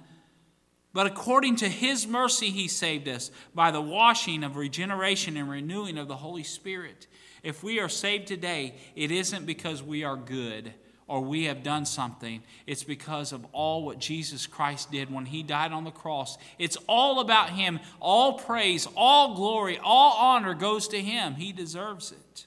[0.93, 5.99] but according to his mercy he saved us by the washing of regeneration and renewing
[5.99, 7.07] of the Holy Spirit.
[7.43, 10.73] If we are saved today, it isn't because we are good
[11.07, 12.43] or we have done something.
[12.67, 16.39] It's because of all what Jesus Christ did when he died on the cross.
[16.59, 17.81] It's all about him.
[18.01, 21.35] All praise, all glory, all honor goes to him.
[21.35, 22.47] He deserves it.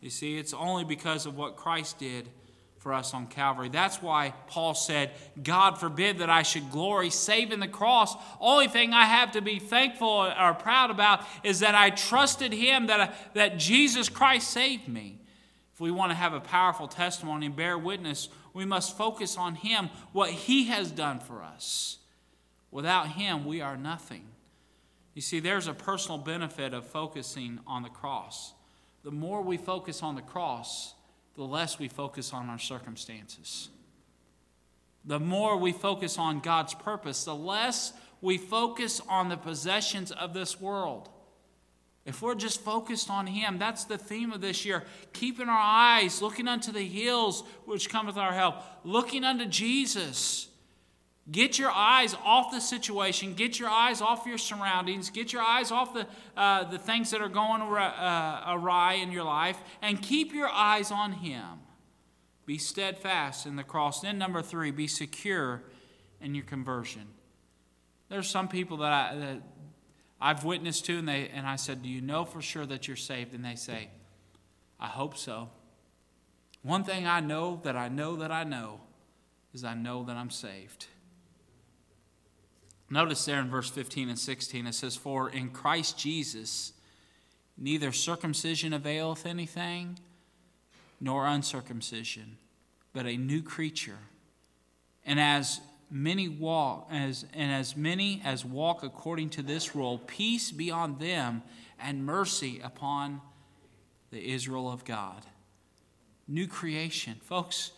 [0.00, 2.28] You see, it's only because of what Christ did
[2.78, 3.68] for us on Calvary.
[3.68, 5.10] That's why Paul said,
[5.42, 8.14] God forbid that I should glory save in the cross.
[8.40, 12.86] Only thing I have to be thankful or proud about is that I trusted him,
[12.86, 15.18] that, that Jesus Christ saved me.
[15.78, 19.54] If we want to have a powerful testimony and bear witness, we must focus on
[19.54, 21.98] Him, what He has done for us.
[22.72, 24.24] Without Him, we are nothing.
[25.14, 28.54] You see, there's a personal benefit of focusing on the cross.
[29.04, 30.94] The more we focus on the cross,
[31.36, 33.68] the less we focus on our circumstances.
[35.04, 40.34] The more we focus on God's purpose, the less we focus on the possessions of
[40.34, 41.08] this world.
[42.04, 44.84] If we're just focused on Him, that's the theme of this year.
[45.12, 50.48] Keeping our eyes looking unto the hills which cometh our help, looking unto Jesus.
[51.30, 53.34] Get your eyes off the situation.
[53.34, 55.10] Get your eyes off your surroundings.
[55.10, 59.24] Get your eyes off the, uh, the things that are going uh, awry in your
[59.24, 61.44] life and keep your eyes on Him.
[62.46, 64.00] Be steadfast in the cross.
[64.00, 65.62] Then, number three, be secure
[66.22, 67.08] in your conversion.
[68.08, 69.42] There's some people that, I, that
[70.20, 72.96] I've witnessed to, and, they, and I said, Do you know for sure that you're
[72.96, 73.34] saved?
[73.34, 73.88] And they say,
[74.80, 75.48] I hope so.
[76.62, 78.80] One thing I know that I know that I know
[79.54, 80.86] is I know that I'm saved.
[82.90, 86.72] Notice there in verse 15 and 16, it says, For in Christ Jesus
[87.56, 89.98] neither circumcision availeth anything,
[91.00, 92.38] nor uncircumcision,
[92.92, 93.98] but a new creature.
[95.04, 95.60] And as
[95.90, 100.98] many walk as and as many as walk according to this rule peace be on
[100.98, 101.42] them
[101.78, 103.20] and mercy upon
[104.10, 105.24] the Israel of God.
[106.26, 107.16] New creation.
[107.22, 107.72] Folks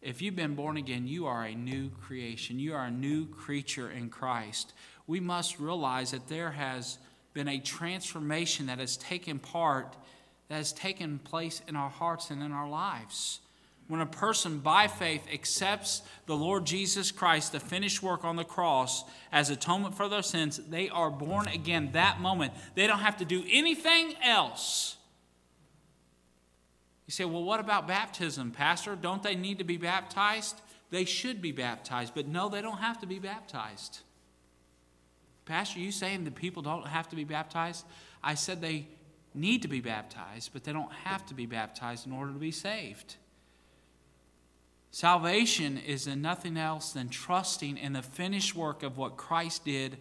[0.00, 2.58] if you've been born again you are a new creation.
[2.58, 4.72] You are a new creature in Christ.
[5.06, 6.98] We must realize that there has
[7.34, 9.96] been a transformation that has taken part
[10.48, 13.40] that has taken place in our hearts and in our lives
[13.88, 18.44] when a person by faith accepts the Lord Jesus Christ, the finished work on the
[18.44, 22.52] cross, as atonement for their sins, they are born again that moment.
[22.74, 24.96] They don't have to do anything else.
[27.06, 28.96] You say, well, what about baptism, Pastor?
[28.96, 30.60] Don't they need to be baptized?
[30.90, 34.00] They should be baptized, but no, they don't have to be baptized.
[35.44, 37.84] Pastor, you saying that people don't have to be baptized?
[38.22, 38.86] I said they
[39.34, 42.50] need to be baptized, but they don't have to be baptized in order to be
[42.50, 43.16] saved.
[44.92, 49.96] Salvation is in nothing else than trusting in the finished work of what Christ did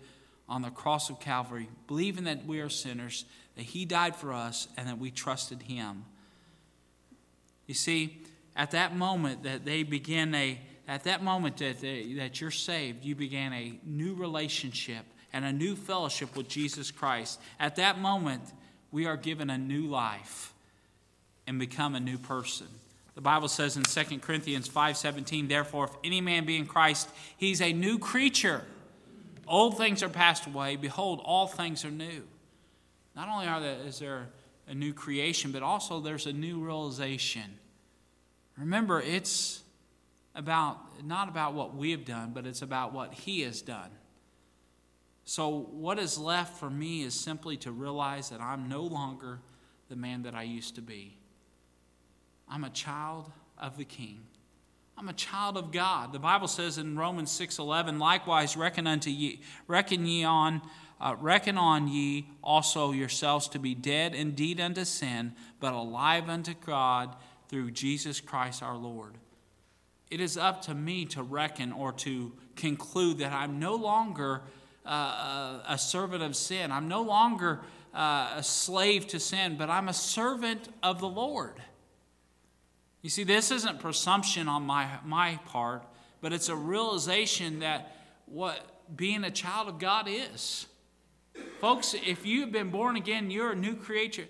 [0.50, 3.24] on the cross of Calvary, believing that we are sinners,
[3.56, 6.04] that He died for us, and that we trusted Him.
[7.68, 8.22] You see,
[8.54, 13.06] at that moment that they begin a, at that moment that, they, that you're saved,
[13.06, 17.40] you began a new relationship and a new fellowship with Jesus Christ.
[17.62, 18.44] At that moment,
[18.92, 20.54] we are given a new life
[21.48, 22.68] and become a new person.
[23.16, 27.62] The Bible says in 2 Corinthians 5:17, therefore if any man be in Christ, he's
[27.62, 28.66] a new creature.
[29.48, 32.24] Old things are passed away, behold all things are new.
[33.16, 34.30] Not only are there, is there
[34.68, 37.60] a new creation, but also there's a new realization.
[38.58, 39.64] Remember, it's
[40.34, 43.90] about not about what we have done, but it's about what he has done.
[45.26, 49.40] So what is left for me is simply to realize that I'm no longer
[49.90, 51.18] the man that I used to be.
[52.52, 54.20] I'm a child of the King.
[54.98, 56.12] I'm a child of God.
[56.12, 60.62] The Bible says in Romans 6:11, likewise reckon unto ye, reckon ye on,
[61.00, 66.54] uh, reckon on ye also yourselves to be dead indeed unto sin, but alive unto
[66.54, 67.16] God
[67.48, 69.18] through Jesus Christ our Lord.
[70.12, 74.42] It is up to me to reckon or to conclude that I'm no longer
[74.86, 76.72] uh, a servant of sin.
[76.72, 77.62] I'm no longer
[77.94, 81.62] uh, a slave to sin, but I'm a servant of the Lord.
[83.02, 85.84] You see, this isn't presumption on my, my part,
[86.22, 87.96] but it's a realization that
[88.26, 88.60] what
[88.96, 90.68] being a child of God is.
[91.60, 94.26] Folks, if you've been born again, you're a new creature.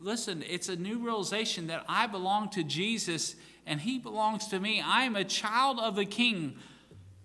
[0.00, 4.80] Listen, it's a new realization that I belong to Jesus and he belongs to me.
[4.80, 6.56] I am a child of the king.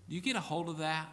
[0.10, 1.08] Do you get a hold of that?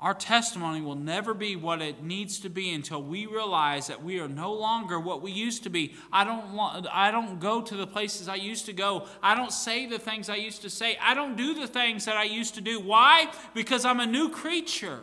[0.00, 4.18] Our testimony will never be what it needs to be until we realize that we
[4.18, 5.94] are no longer what we used to be.
[6.10, 9.06] I don't, want, I don't go to the places I used to go.
[9.22, 10.96] I don't say the things I used to say.
[11.02, 12.80] I don't do the things that I used to do.
[12.80, 13.30] Why?
[13.52, 15.00] Because I'm a new creature.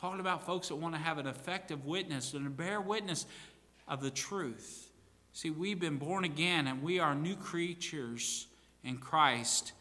[0.00, 3.24] Talking about folks that want to have an effective witness and bear witness
[3.86, 4.90] of the truth.
[5.32, 8.48] See, we've been born again and we are new creatures
[8.82, 9.72] in Christ,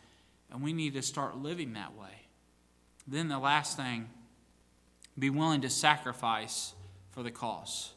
[0.51, 2.24] and we need to start living that way.
[3.07, 4.09] Then the last thing,
[5.17, 6.73] be willing to sacrifice
[7.11, 7.93] for the cause.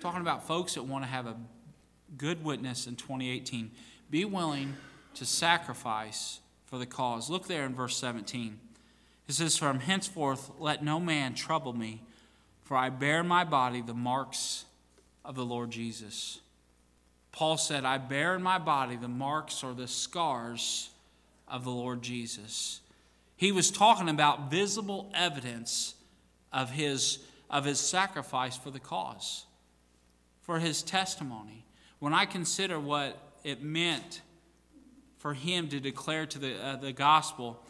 [0.00, 1.36] Talking about folks that want to have a
[2.16, 3.70] good witness in 2018.
[4.10, 4.74] Be willing
[5.14, 7.30] to sacrifice for the cause.
[7.30, 8.58] Look there in verse 17.
[9.28, 12.02] It says, From henceforth let no man trouble me,
[12.64, 14.64] for I bear in my body the marks
[15.24, 16.40] of the Lord Jesus.
[17.32, 20.90] Paul said, I bear in my body the marks or the scars
[21.48, 22.80] of the Lord Jesus.
[23.36, 25.94] He was talking about visible evidence
[26.52, 27.18] of his,
[27.50, 29.46] of his sacrifice for the cause,
[30.42, 31.64] for his testimony.
[31.98, 34.22] When I consider what it meant
[35.18, 37.60] for him to declare to the, uh, the gospel,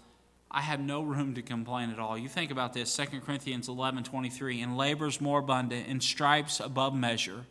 [0.50, 2.16] I have no room to complain at all.
[2.16, 4.60] You think about this 2 Corinthians 11 23.
[4.60, 7.46] In labors more abundant, in stripes above measure,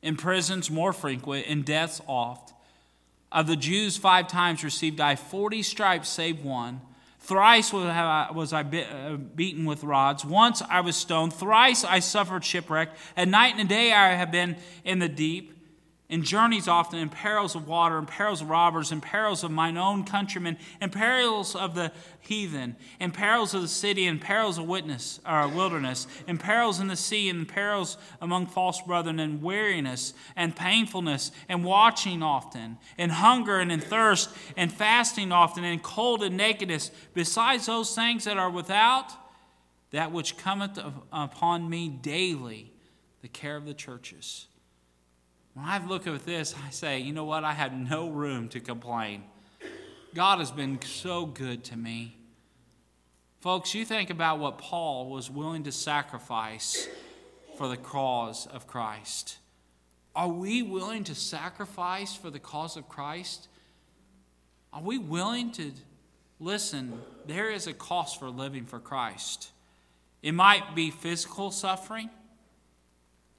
[0.00, 2.54] in prisons more frequent, in deaths oft.
[3.30, 6.80] Of the Jews, five times received I 40 stripes, save one.
[7.22, 10.24] Thrice was I uh, beaten with rods.
[10.24, 11.32] Once I was stoned.
[11.32, 12.90] Thrice I suffered shipwreck.
[13.16, 15.61] At night and day I have been in the deep
[16.12, 19.78] in journeys often, in perils of water, in perils of robbers, in perils of mine
[19.78, 21.90] own countrymen, in perils of the
[22.20, 26.88] heathen, in perils of the city, in perils of witness or wilderness, in perils in
[26.88, 33.08] the sea, in perils among false brethren, in weariness and painfulness, and watching often, in
[33.08, 38.36] hunger and in thirst, and fasting often, and cold and nakedness, besides those things that
[38.36, 39.12] are without,
[39.92, 40.78] that which cometh
[41.10, 42.70] upon me daily,
[43.22, 44.48] the care of the churches.
[45.54, 47.44] When I look at this, I say, you know what?
[47.44, 49.24] I have no room to complain.
[50.14, 52.16] God has been so good to me.
[53.40, 56.88] Folks, you think about what Paul was willing to sacrifice
[57.58, 59.38] for the cause of Christ.
[60.14, 63.48] Are we willing to sacrifice for the cause of Christ?
[64.72, 65.72] Are we willing to
[66.38, 67.00] listen?
[67.26, 69.50] There is a cost for living for Christ.
[70.22, 72.06] It might be physical suffering.
[72.06, 72.10] You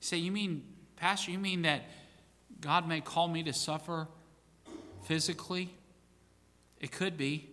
[0.01, 0.63] say, you mean,
[0.95, 1.85] Pastor, you mean that
[2.63, 4.07] God may call me to suffer
[5.03, 5.69] physically.
[6.79, 7.49] It could be.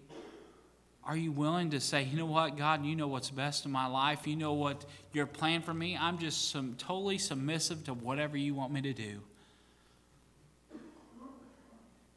[1.05, 3.87] Are you willing to say, you know what, God, you know what's best in my
[3.87, 4.29] life.
[4.29, 5.99] You know what your plan for me.
[6.01, 9.21] I'm just some, totally submissive to whatever you want me to do.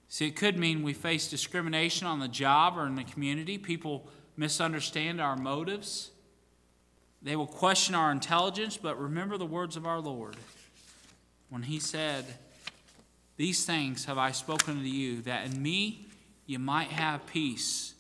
[0.08, 3.58] See, it could mean we face discrimination on the job or in the community.
[3.58, 6.12] People misunderstand our motives.
[7.24, 10.36] They will question our intelligence, but remember the words of our Lord
[11.50, 12.26] when He said,
[13.38, 16.08] these things have I spoken to you, that in me
[16.46, 17.94] you might have peace.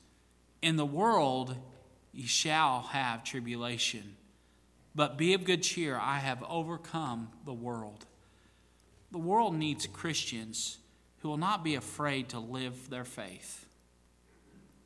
[0.61, 1.55] In the world
[2.11, 4.15] you shall have tribulation.
[4.95, 8.05] But be of good cheer, I have overcome the world.
[9.11, 10.77] The world needs Christians
[11.19, 13.65] who will not be afraid to live their faith.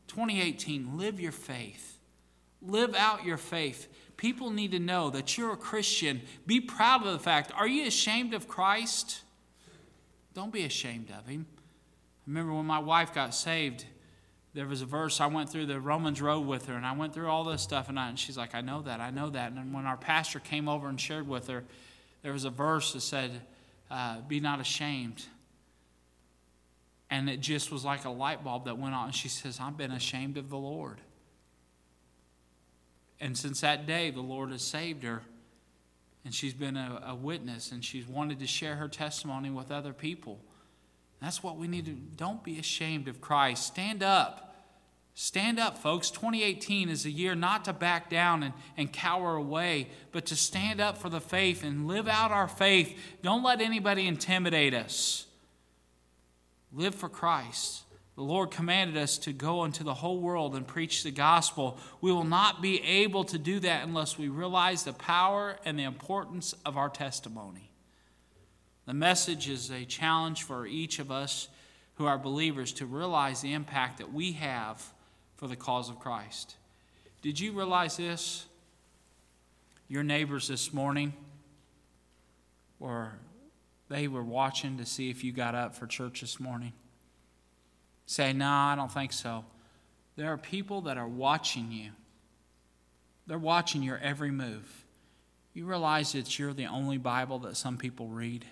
[0.07, 1.97] 2018, live your faith.
[2.61, 3.87] Live out your faith.
[4.15, 6.21] People need to know that you're a Christian.
[6.45, 7.51] Be proud of the fact.
[7.55, 9.21] Are you ashamed of Christ?
[10.37, 11.47] Don't be ashamed of him.
[11.57, 13.85] I remember when my wife got saved,
[14.53, 17.15] there was a verse I went through the Romans road with her, and I went
[17.15, 19.51] through all this stuff, and, I, and she's like, I know that, I know that.
[19.53, 21.63] And when our pastor came over and shared with her,
[22.21, 23.31] there was a verse that said,
[23.89, 25.25] uh, Be not ashamed.
[27.09, 29.05] And it just was like a light bulb that went on.
[29.05, 31.01] And she says, I've been ashamed of the Lord.
[33.19, 35.23] And since that day, the Lord has saved her
[36.25, 39.93] and she's been a, a, witness and she's wanted to share her testimony with other
[39.93, 40.39] people.
[41.21, 43.65] That's what we need to don't be ashamed of Christ.
[43.65, 44.55] Stand up.
[45.15, 46.11] Stand up, folks.
[46.11, 50.79] 2018 is a year not to back down and, and cower away, but to stand
[50.79, 52.95] up for the faith and live out our faith.
[53.23, 55.25] Don't let anybody intimidate us.
[56.71, 57.81] Live for Christ.
[58.17, 61.77] The Lord commanded us to go into the whole world and preach the gospel.
[62.01, 65.83] We will not be able to do that unless we realize the power and the
[65.83, 67.69] importance of our testimony.
[68.87, 71.47] The message is a challenge for each of us
[71.95, 74.83] who are believers to realize the impact that we have
[75.35, 76.55] for the cause of Christ.
[77.21, 78.47] Did you realize this?
[79.89, 81.13] Your neighbors this morning
[82.79, 83.11] were
[83.89, 86.73] they were watching to see if you got up for church this morning.
[88.07, 89.45] Say, no, I don't think so.
[90.15, 91.91] There are people that are watching you.
[93.27, 94.85] They're watching your every move.
[95.53, 98.45] You realize that you're the only Bible that some people read?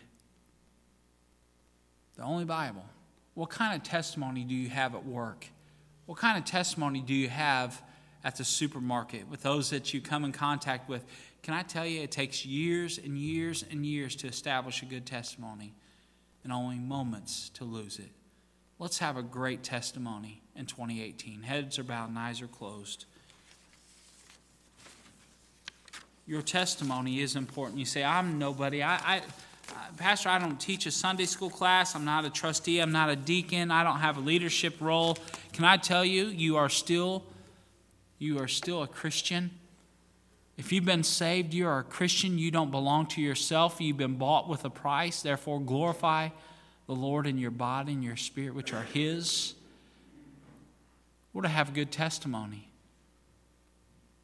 [2.18, 2.86] The only Bible.
[3.34, 5.48] What kind of testimony do you have at work?
[6.06, 7.82] What kind of testimony do you have
[8.26, 11.06] at the supermarket with those that you come in contact with?
[11.44, 15.06] Can I tell you, it takes years and years and years to establish a good
[15.06, 15.74] testimony
[16.44, 18.10] and only moments to lose it.
[18.78, 21.44] Let's have a great testimony in 2018.
[21.44, 23.06] Heads are bowed and eyes are closed.
[26.28, 27.80] Your testimony is important.
[27.80, 28.84] You say, I'm nobody.
[28.84, 29.22] I, I
[29.98, 31.96] Pastor, I don't teach a Sunday school class.
[31.96, 32.80] I'm not a trustee.
[32.80, 33.72] I'm not a deacon.
[33.72, 35.18] I don't have a leadership role.
[35.54, 37.24] Can I tell you, you are still,
[38.20, 39.52] you are still a Christian.
[40.58, 42.38] If you've been saved, you are a Christian.
[42.38, 43.80] You don't belong to yourself.
[43.80, 45.22] You've been bought with a price.
[45.22, 46.30] Therefore, glorify
[46.88, 49.56] the Lord in your body and your spirit, which are His.
[51.34, 52.70] We're to have a good testimony.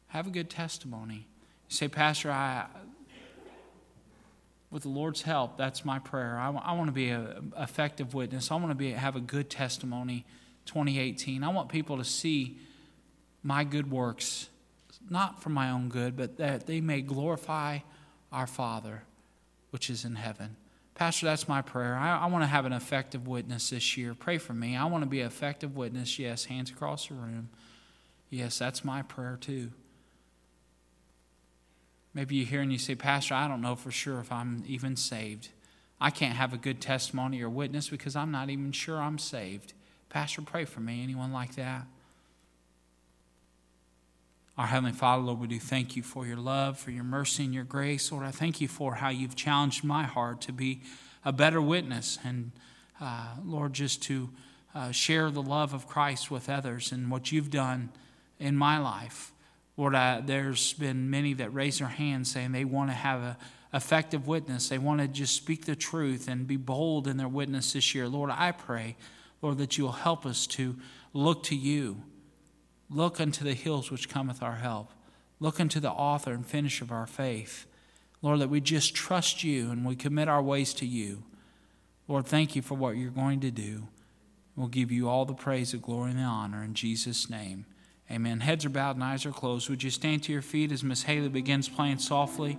[0.08, 1.26] Have a good testimony.
[1.68, 2.66] You say, Pastor, I,
[4.70, 6.38] with the Lord's help, that's my prayer.
[6.38, 8.50] I, I want to be an effective witness.
[8.50, 10.24] I want to be have a good testimony
[10.66, 11.42] 2018.
[11.42, 12.58] I want people to see
[13.42, 14.48] my good works,
[15.10, 17.80] not for my own good, but that they may glorify
[18.32, 19.02] our Father,
[19.70, 20.56] which is in heaven.
[21.02, 21.96] Pastor, that's my prayer.
[21.96, 24.14] I, I want to have an effective witness this year.
[24.14, 24.76] Pray for me.
[24.76, 26.16] I want to be an effective witness.
[26.16, 27.48] Yes, hands across the room.
[28.30, 29.72] Yes, that's my prayer too.
[32.14, 34.94] Maybe you hear and you say, Pastor, I don't know for sure if I'm even
[34.94, 35.48] saved.
[36.00, 39.72] I can't have a good testimony or witness because I'm not even sure I'm saved.
[40.08, 41.02] Pastor, pray for me.
[41.02, 41.84] Anyone like that?
[44.58, 47.54] Our Heavenly Father, Lord, we do thank you for your love, for your mercy and
[47.54, 48.12] your grace.
[48.12, 50.82] Lord, I thank you for how you've challenged my heart to be
[51.24, 52.52] a better witness and,
[53.00, 54.28] uh, Lord, just to
[54.74, 57.88] uh, share the love of Christ with others and what you've done
[58.38, 59.32] in my life.
[59.78, 63.36] Lord, I, there's been many that raise their hands saying they want to have an
[63.72, 64.68] effective witness.
[64.68, 68.06] They want to just speak the truth and be bold in their witness this year.
[68.06, 68.96] Lord, I pray,
[69.40, 70.76] Lord, that you'll help us to
[71.14, 72.02] look to you.
[72.92, 74.92] Look unto the hills which cometh our help.
[75.40, 77.66] Look unto the author and finisher of our faith.
[78.20, 81.24] Lord, that we just trust you and we commit our ways to you.
[82.06, 83.88] Lord, thank you for what you're going to do.
[84.54, 87.64] We'll give you all the praise, the glory, and the honor in Jesus' name.
[88.10, 88.40] Amen.
[88.40, 89.70] Heads are bowed and eyes are closed.
[89.70, 92.58] Would you stand to your feet as Miss Haley begins playing softly?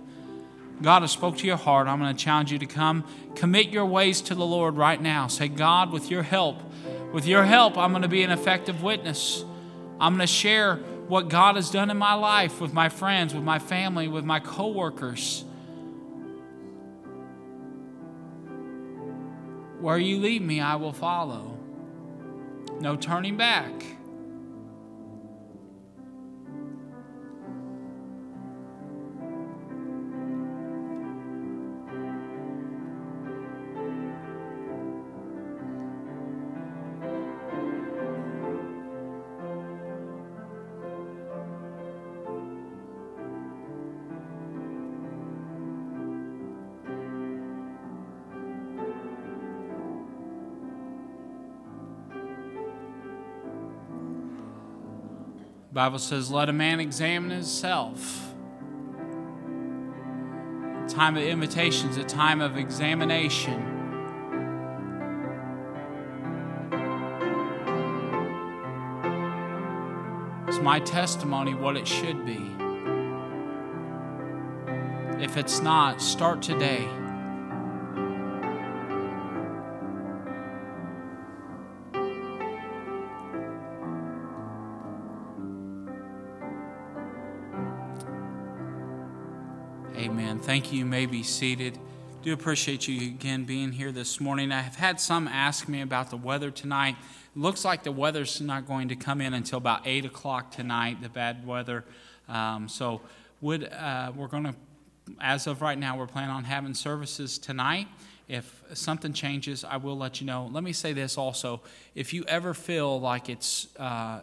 [0.82, 1.86] God has spoke to your heart.
[1.86, 3.04] I'm going to challenge you to come.
[3.36, 5.28] Commit your ways to the Lord right now.
[5.28, 6.58] Say, God, with your help,
[7.12, 9.44] with your help, I'm going to be an effective witness.
[10.04, 10.76] I'm going to share
[11.08, 14.38] what God has done in my life with my friends, with my family, with my
[14.38, 15.46] coworkers.
[19.80, 21.56] Where you lead me, I will follow.
[22.80, 23.72] No turning back.
[55.74, 58.32] Bible says, let a man examine himself.
[60.86, 63.60] Time of invitation is a time of examination.
[70.46, 72.54] Is my testimony what it should be?
[75.20, 76.88] If it's not, start today.
[90.54, 90.78] Thank you.
[90.78, 91.80] You may be seated.
[92.22, 94.52] Do appreciate you again being here this morning.
[94.52, 96.94] I have had some ask me about the weather tonight.
[97.34, 101.02] It looks like the weather's not going to come in until about eight o'clock tonight.
[101.02, 101.84] The bad weather.
[102.28, 103.00] Um, so,
[103.40, 104.54] would uh, we're going to,
[105.20, 107.88] as of right now, we're planning on having services tonight.
[108.28, 110.48] If something changes, I will let you know.
[110.52, 111.62] Let me say this also.
[111.96, 114.20] If you ever feel like it's uh,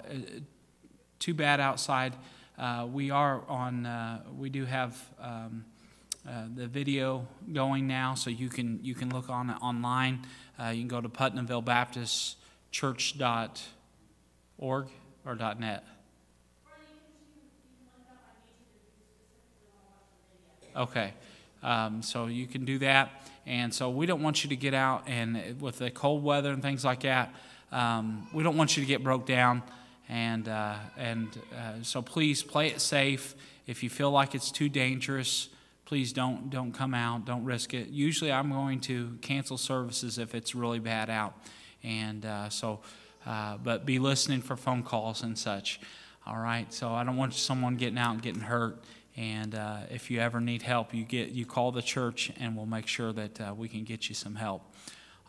[1.20, 2.14] too bad outside,
[2.58, 5.66] uh, we are on, uh, we do have um,
[6.28, 10.20] uh, the video going now, so you can, you can look on online.
[10.60, 12.38] Uh, you can go to Putnamville Baptist
[12.70, 13.58] Church.org
[14.60, 15.84] or .net.
[20.76, 21.14] Okay,
[21.64, 25.04] um, so you can do that, and so we don't want you to get out
[25.08, 27.34] and with the cold weather and things like that,
[27.72, 29.64] um, we don't want you to get broke down,
[30.08, 33.36] and uh, and uh, so please play it safe.
[33.68, 35.50] If you feel like it's too dangerous,
[35.92, 37.89] please don't don't come out, don't risk it.
[37.89, 41.34] Usually, I'm going to cancel services if it's really bad out,
[41.84, 42.80] and uh, so,
[43.26, 45.82] uh, but be listening for phone calls and such.
[46.26, 48.82] All right, so I don't want someone getting out and getting hurt.
[49.18, 52.66] And uh, if you ever need help, you get you call the church, and we'll
[52.66, 54.74] make sure that uh, we can get you some help.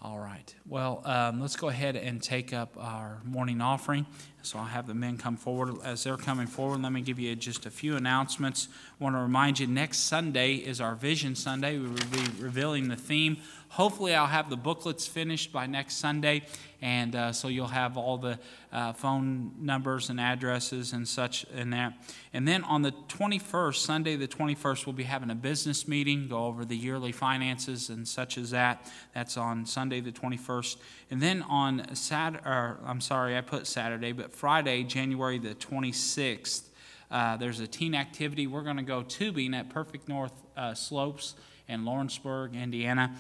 [0.01, 0.55] All right.
[0.69, 4.07] Well, um, let's go ahead and take up our morning offering.
[4.43, 5.75] So I'll have the men come forward.
[5.85, 8.69] As they're coming forward, let me give you just a few announcements.
[9.01, 11.79] I want to remind you next Sunday is our Vision Sunday.
[11.79, 13.37] We will be revealing the theme.
[13.73, 16.43] Hopefully, I'll have the booklets finished by next Sunday,
[16.83, 18.39] and uh, so you'll have all the
[18.71, 21.95] uh, phone numbers and addresses and such in that.
[22.35, 26.45] And then on the 21st, Sunday the 21st, we'll be having a business meeting, go
[26.45, 28.91] over the yearly finances and such as that.
[29.15, 30.77] That's on Sunday the 21st.
[31.11, 36.63] And then on Saturday, I'm sorry, I put Saturday, but Friday, January the 26th,
[37.11, 38.47] uh, there's a teen activity.
[38.47, 41.35] We're going to go tubing at Perfect North uh, Slopes
[41.69, 43.15] in Lawrenceburg, Indiana.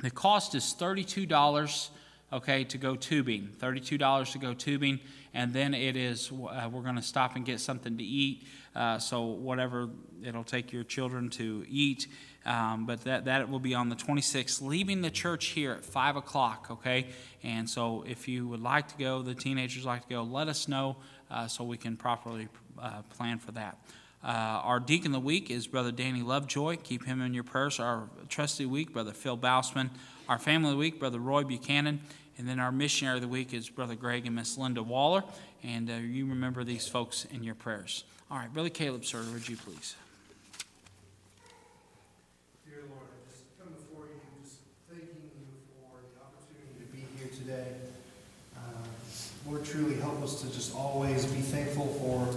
[0.00, 1.90] The cost is $32,
[2.32, 3.50] okay, to go tubing.
[3.58, 5.00] $32 to go tubing,
[5.34, 8.44] and then it is, uh, we're going to stop and get something to eat.
[8.74, 9.90] Uh, so, whatever
[10.22, 12.06] it'll take your children to eat.
[12.46, 16.16] Um, but that, that will be on the 26th, leaving the church here at 5
[16.16, 17.08] o'clock, okay?
[17.42, 20.66] And so, if you would like to go, the teenagers like to go, let us
[20.66, 20.96] know
[21.30, 22.48] uh, so we can properly
[22.80, 23.76] uh, plan for that.
[24.22, 26.76] Uh, our deacon of the week is Brother Danny Lovejoy.
[26.82, 27.80] Keep him in your prayers.
[27.80, 29.90] Our trustee week, Brother Phil Bausman.
[30.28, 32.00] Our family of the week, Brother Roy Buchanan.
[32.36, 35.24] And then our missionary of the week is Brother Greg and Miss Linda Waller.
[35.62, 38.04] And uh, you remember these folks in your prayers.
[38.30, 39.96] All right, Brother Caleb, sir, would you please?
[42.68, 47.04] Dear Lord, I just come before you, just thanking you for the opportunity to be
[47.18, 47.66] here today.
[48.56, 48.60] Uh,
[49.46, 52.28] Lord, truly help us to just always be thankful for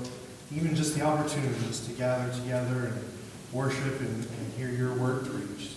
[0.55, 3.03] even just the opportunities to gather together and
[3.51, 5.73] worship and, and hear your word preached.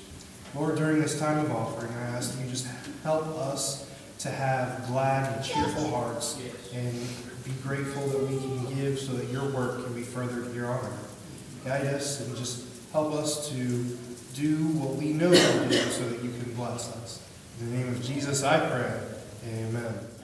[0.55, 2.66] Lord, during this time of offering, I ask that you just
[3.03, 6.41] help us to have glad and cheerful hearts
[6.72, 6.95] and
[7.45, 10.78] be grateful that we can give so that your work can be furthered here on
[10.78, 11.61] earth.
[11.66, 13.55] Guide us and just help us to
[14.34, 17.22] do what we know to do so that you can bless us.
[17.61, 19.15] In the name of Jesus, I pray.
[19.47, 20.15] Amen.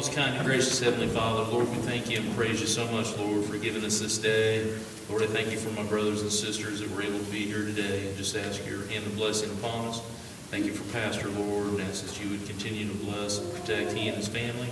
[0.00, 3.14] Most kind and gracious Heavenly Father, Lord, we thank you and praise you so much,
[3.18, 4.74] Lord, for giving us this day.
[5.10, 7.66] Lord, I thank you for my brothers and sisters that were able to be here
[7.66, 10.00] today and just ask your hand of blessing upon us.
[10.48, 13.92] Thank you for Pastor, Lord, and ask that you would continue to bless and protect
[13.92, 14.68] he and his family.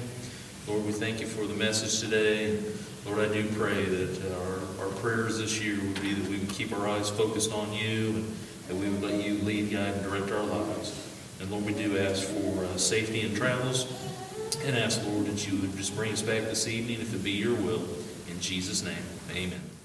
[0.66, 2.58] Lord, we thank you for the message today.
[3.04, 6.48] Lord, I do pray that our, our prayers this year would be that we would
[6.48, 8.34] keep our eyes focused on you and
[8.68, 11.06] that we would let you lead, guide, and direct our lives.
[11.38, 14.07] And Lord, we do ask for uh, safety in travels
[14.68, 17.30] and ask, Lord, that you would just bring us back this evening if it be
[17.30, 17.82] your will.
[18.28, 18.94] In Jesus' name,
[19.30, 19.77] amen.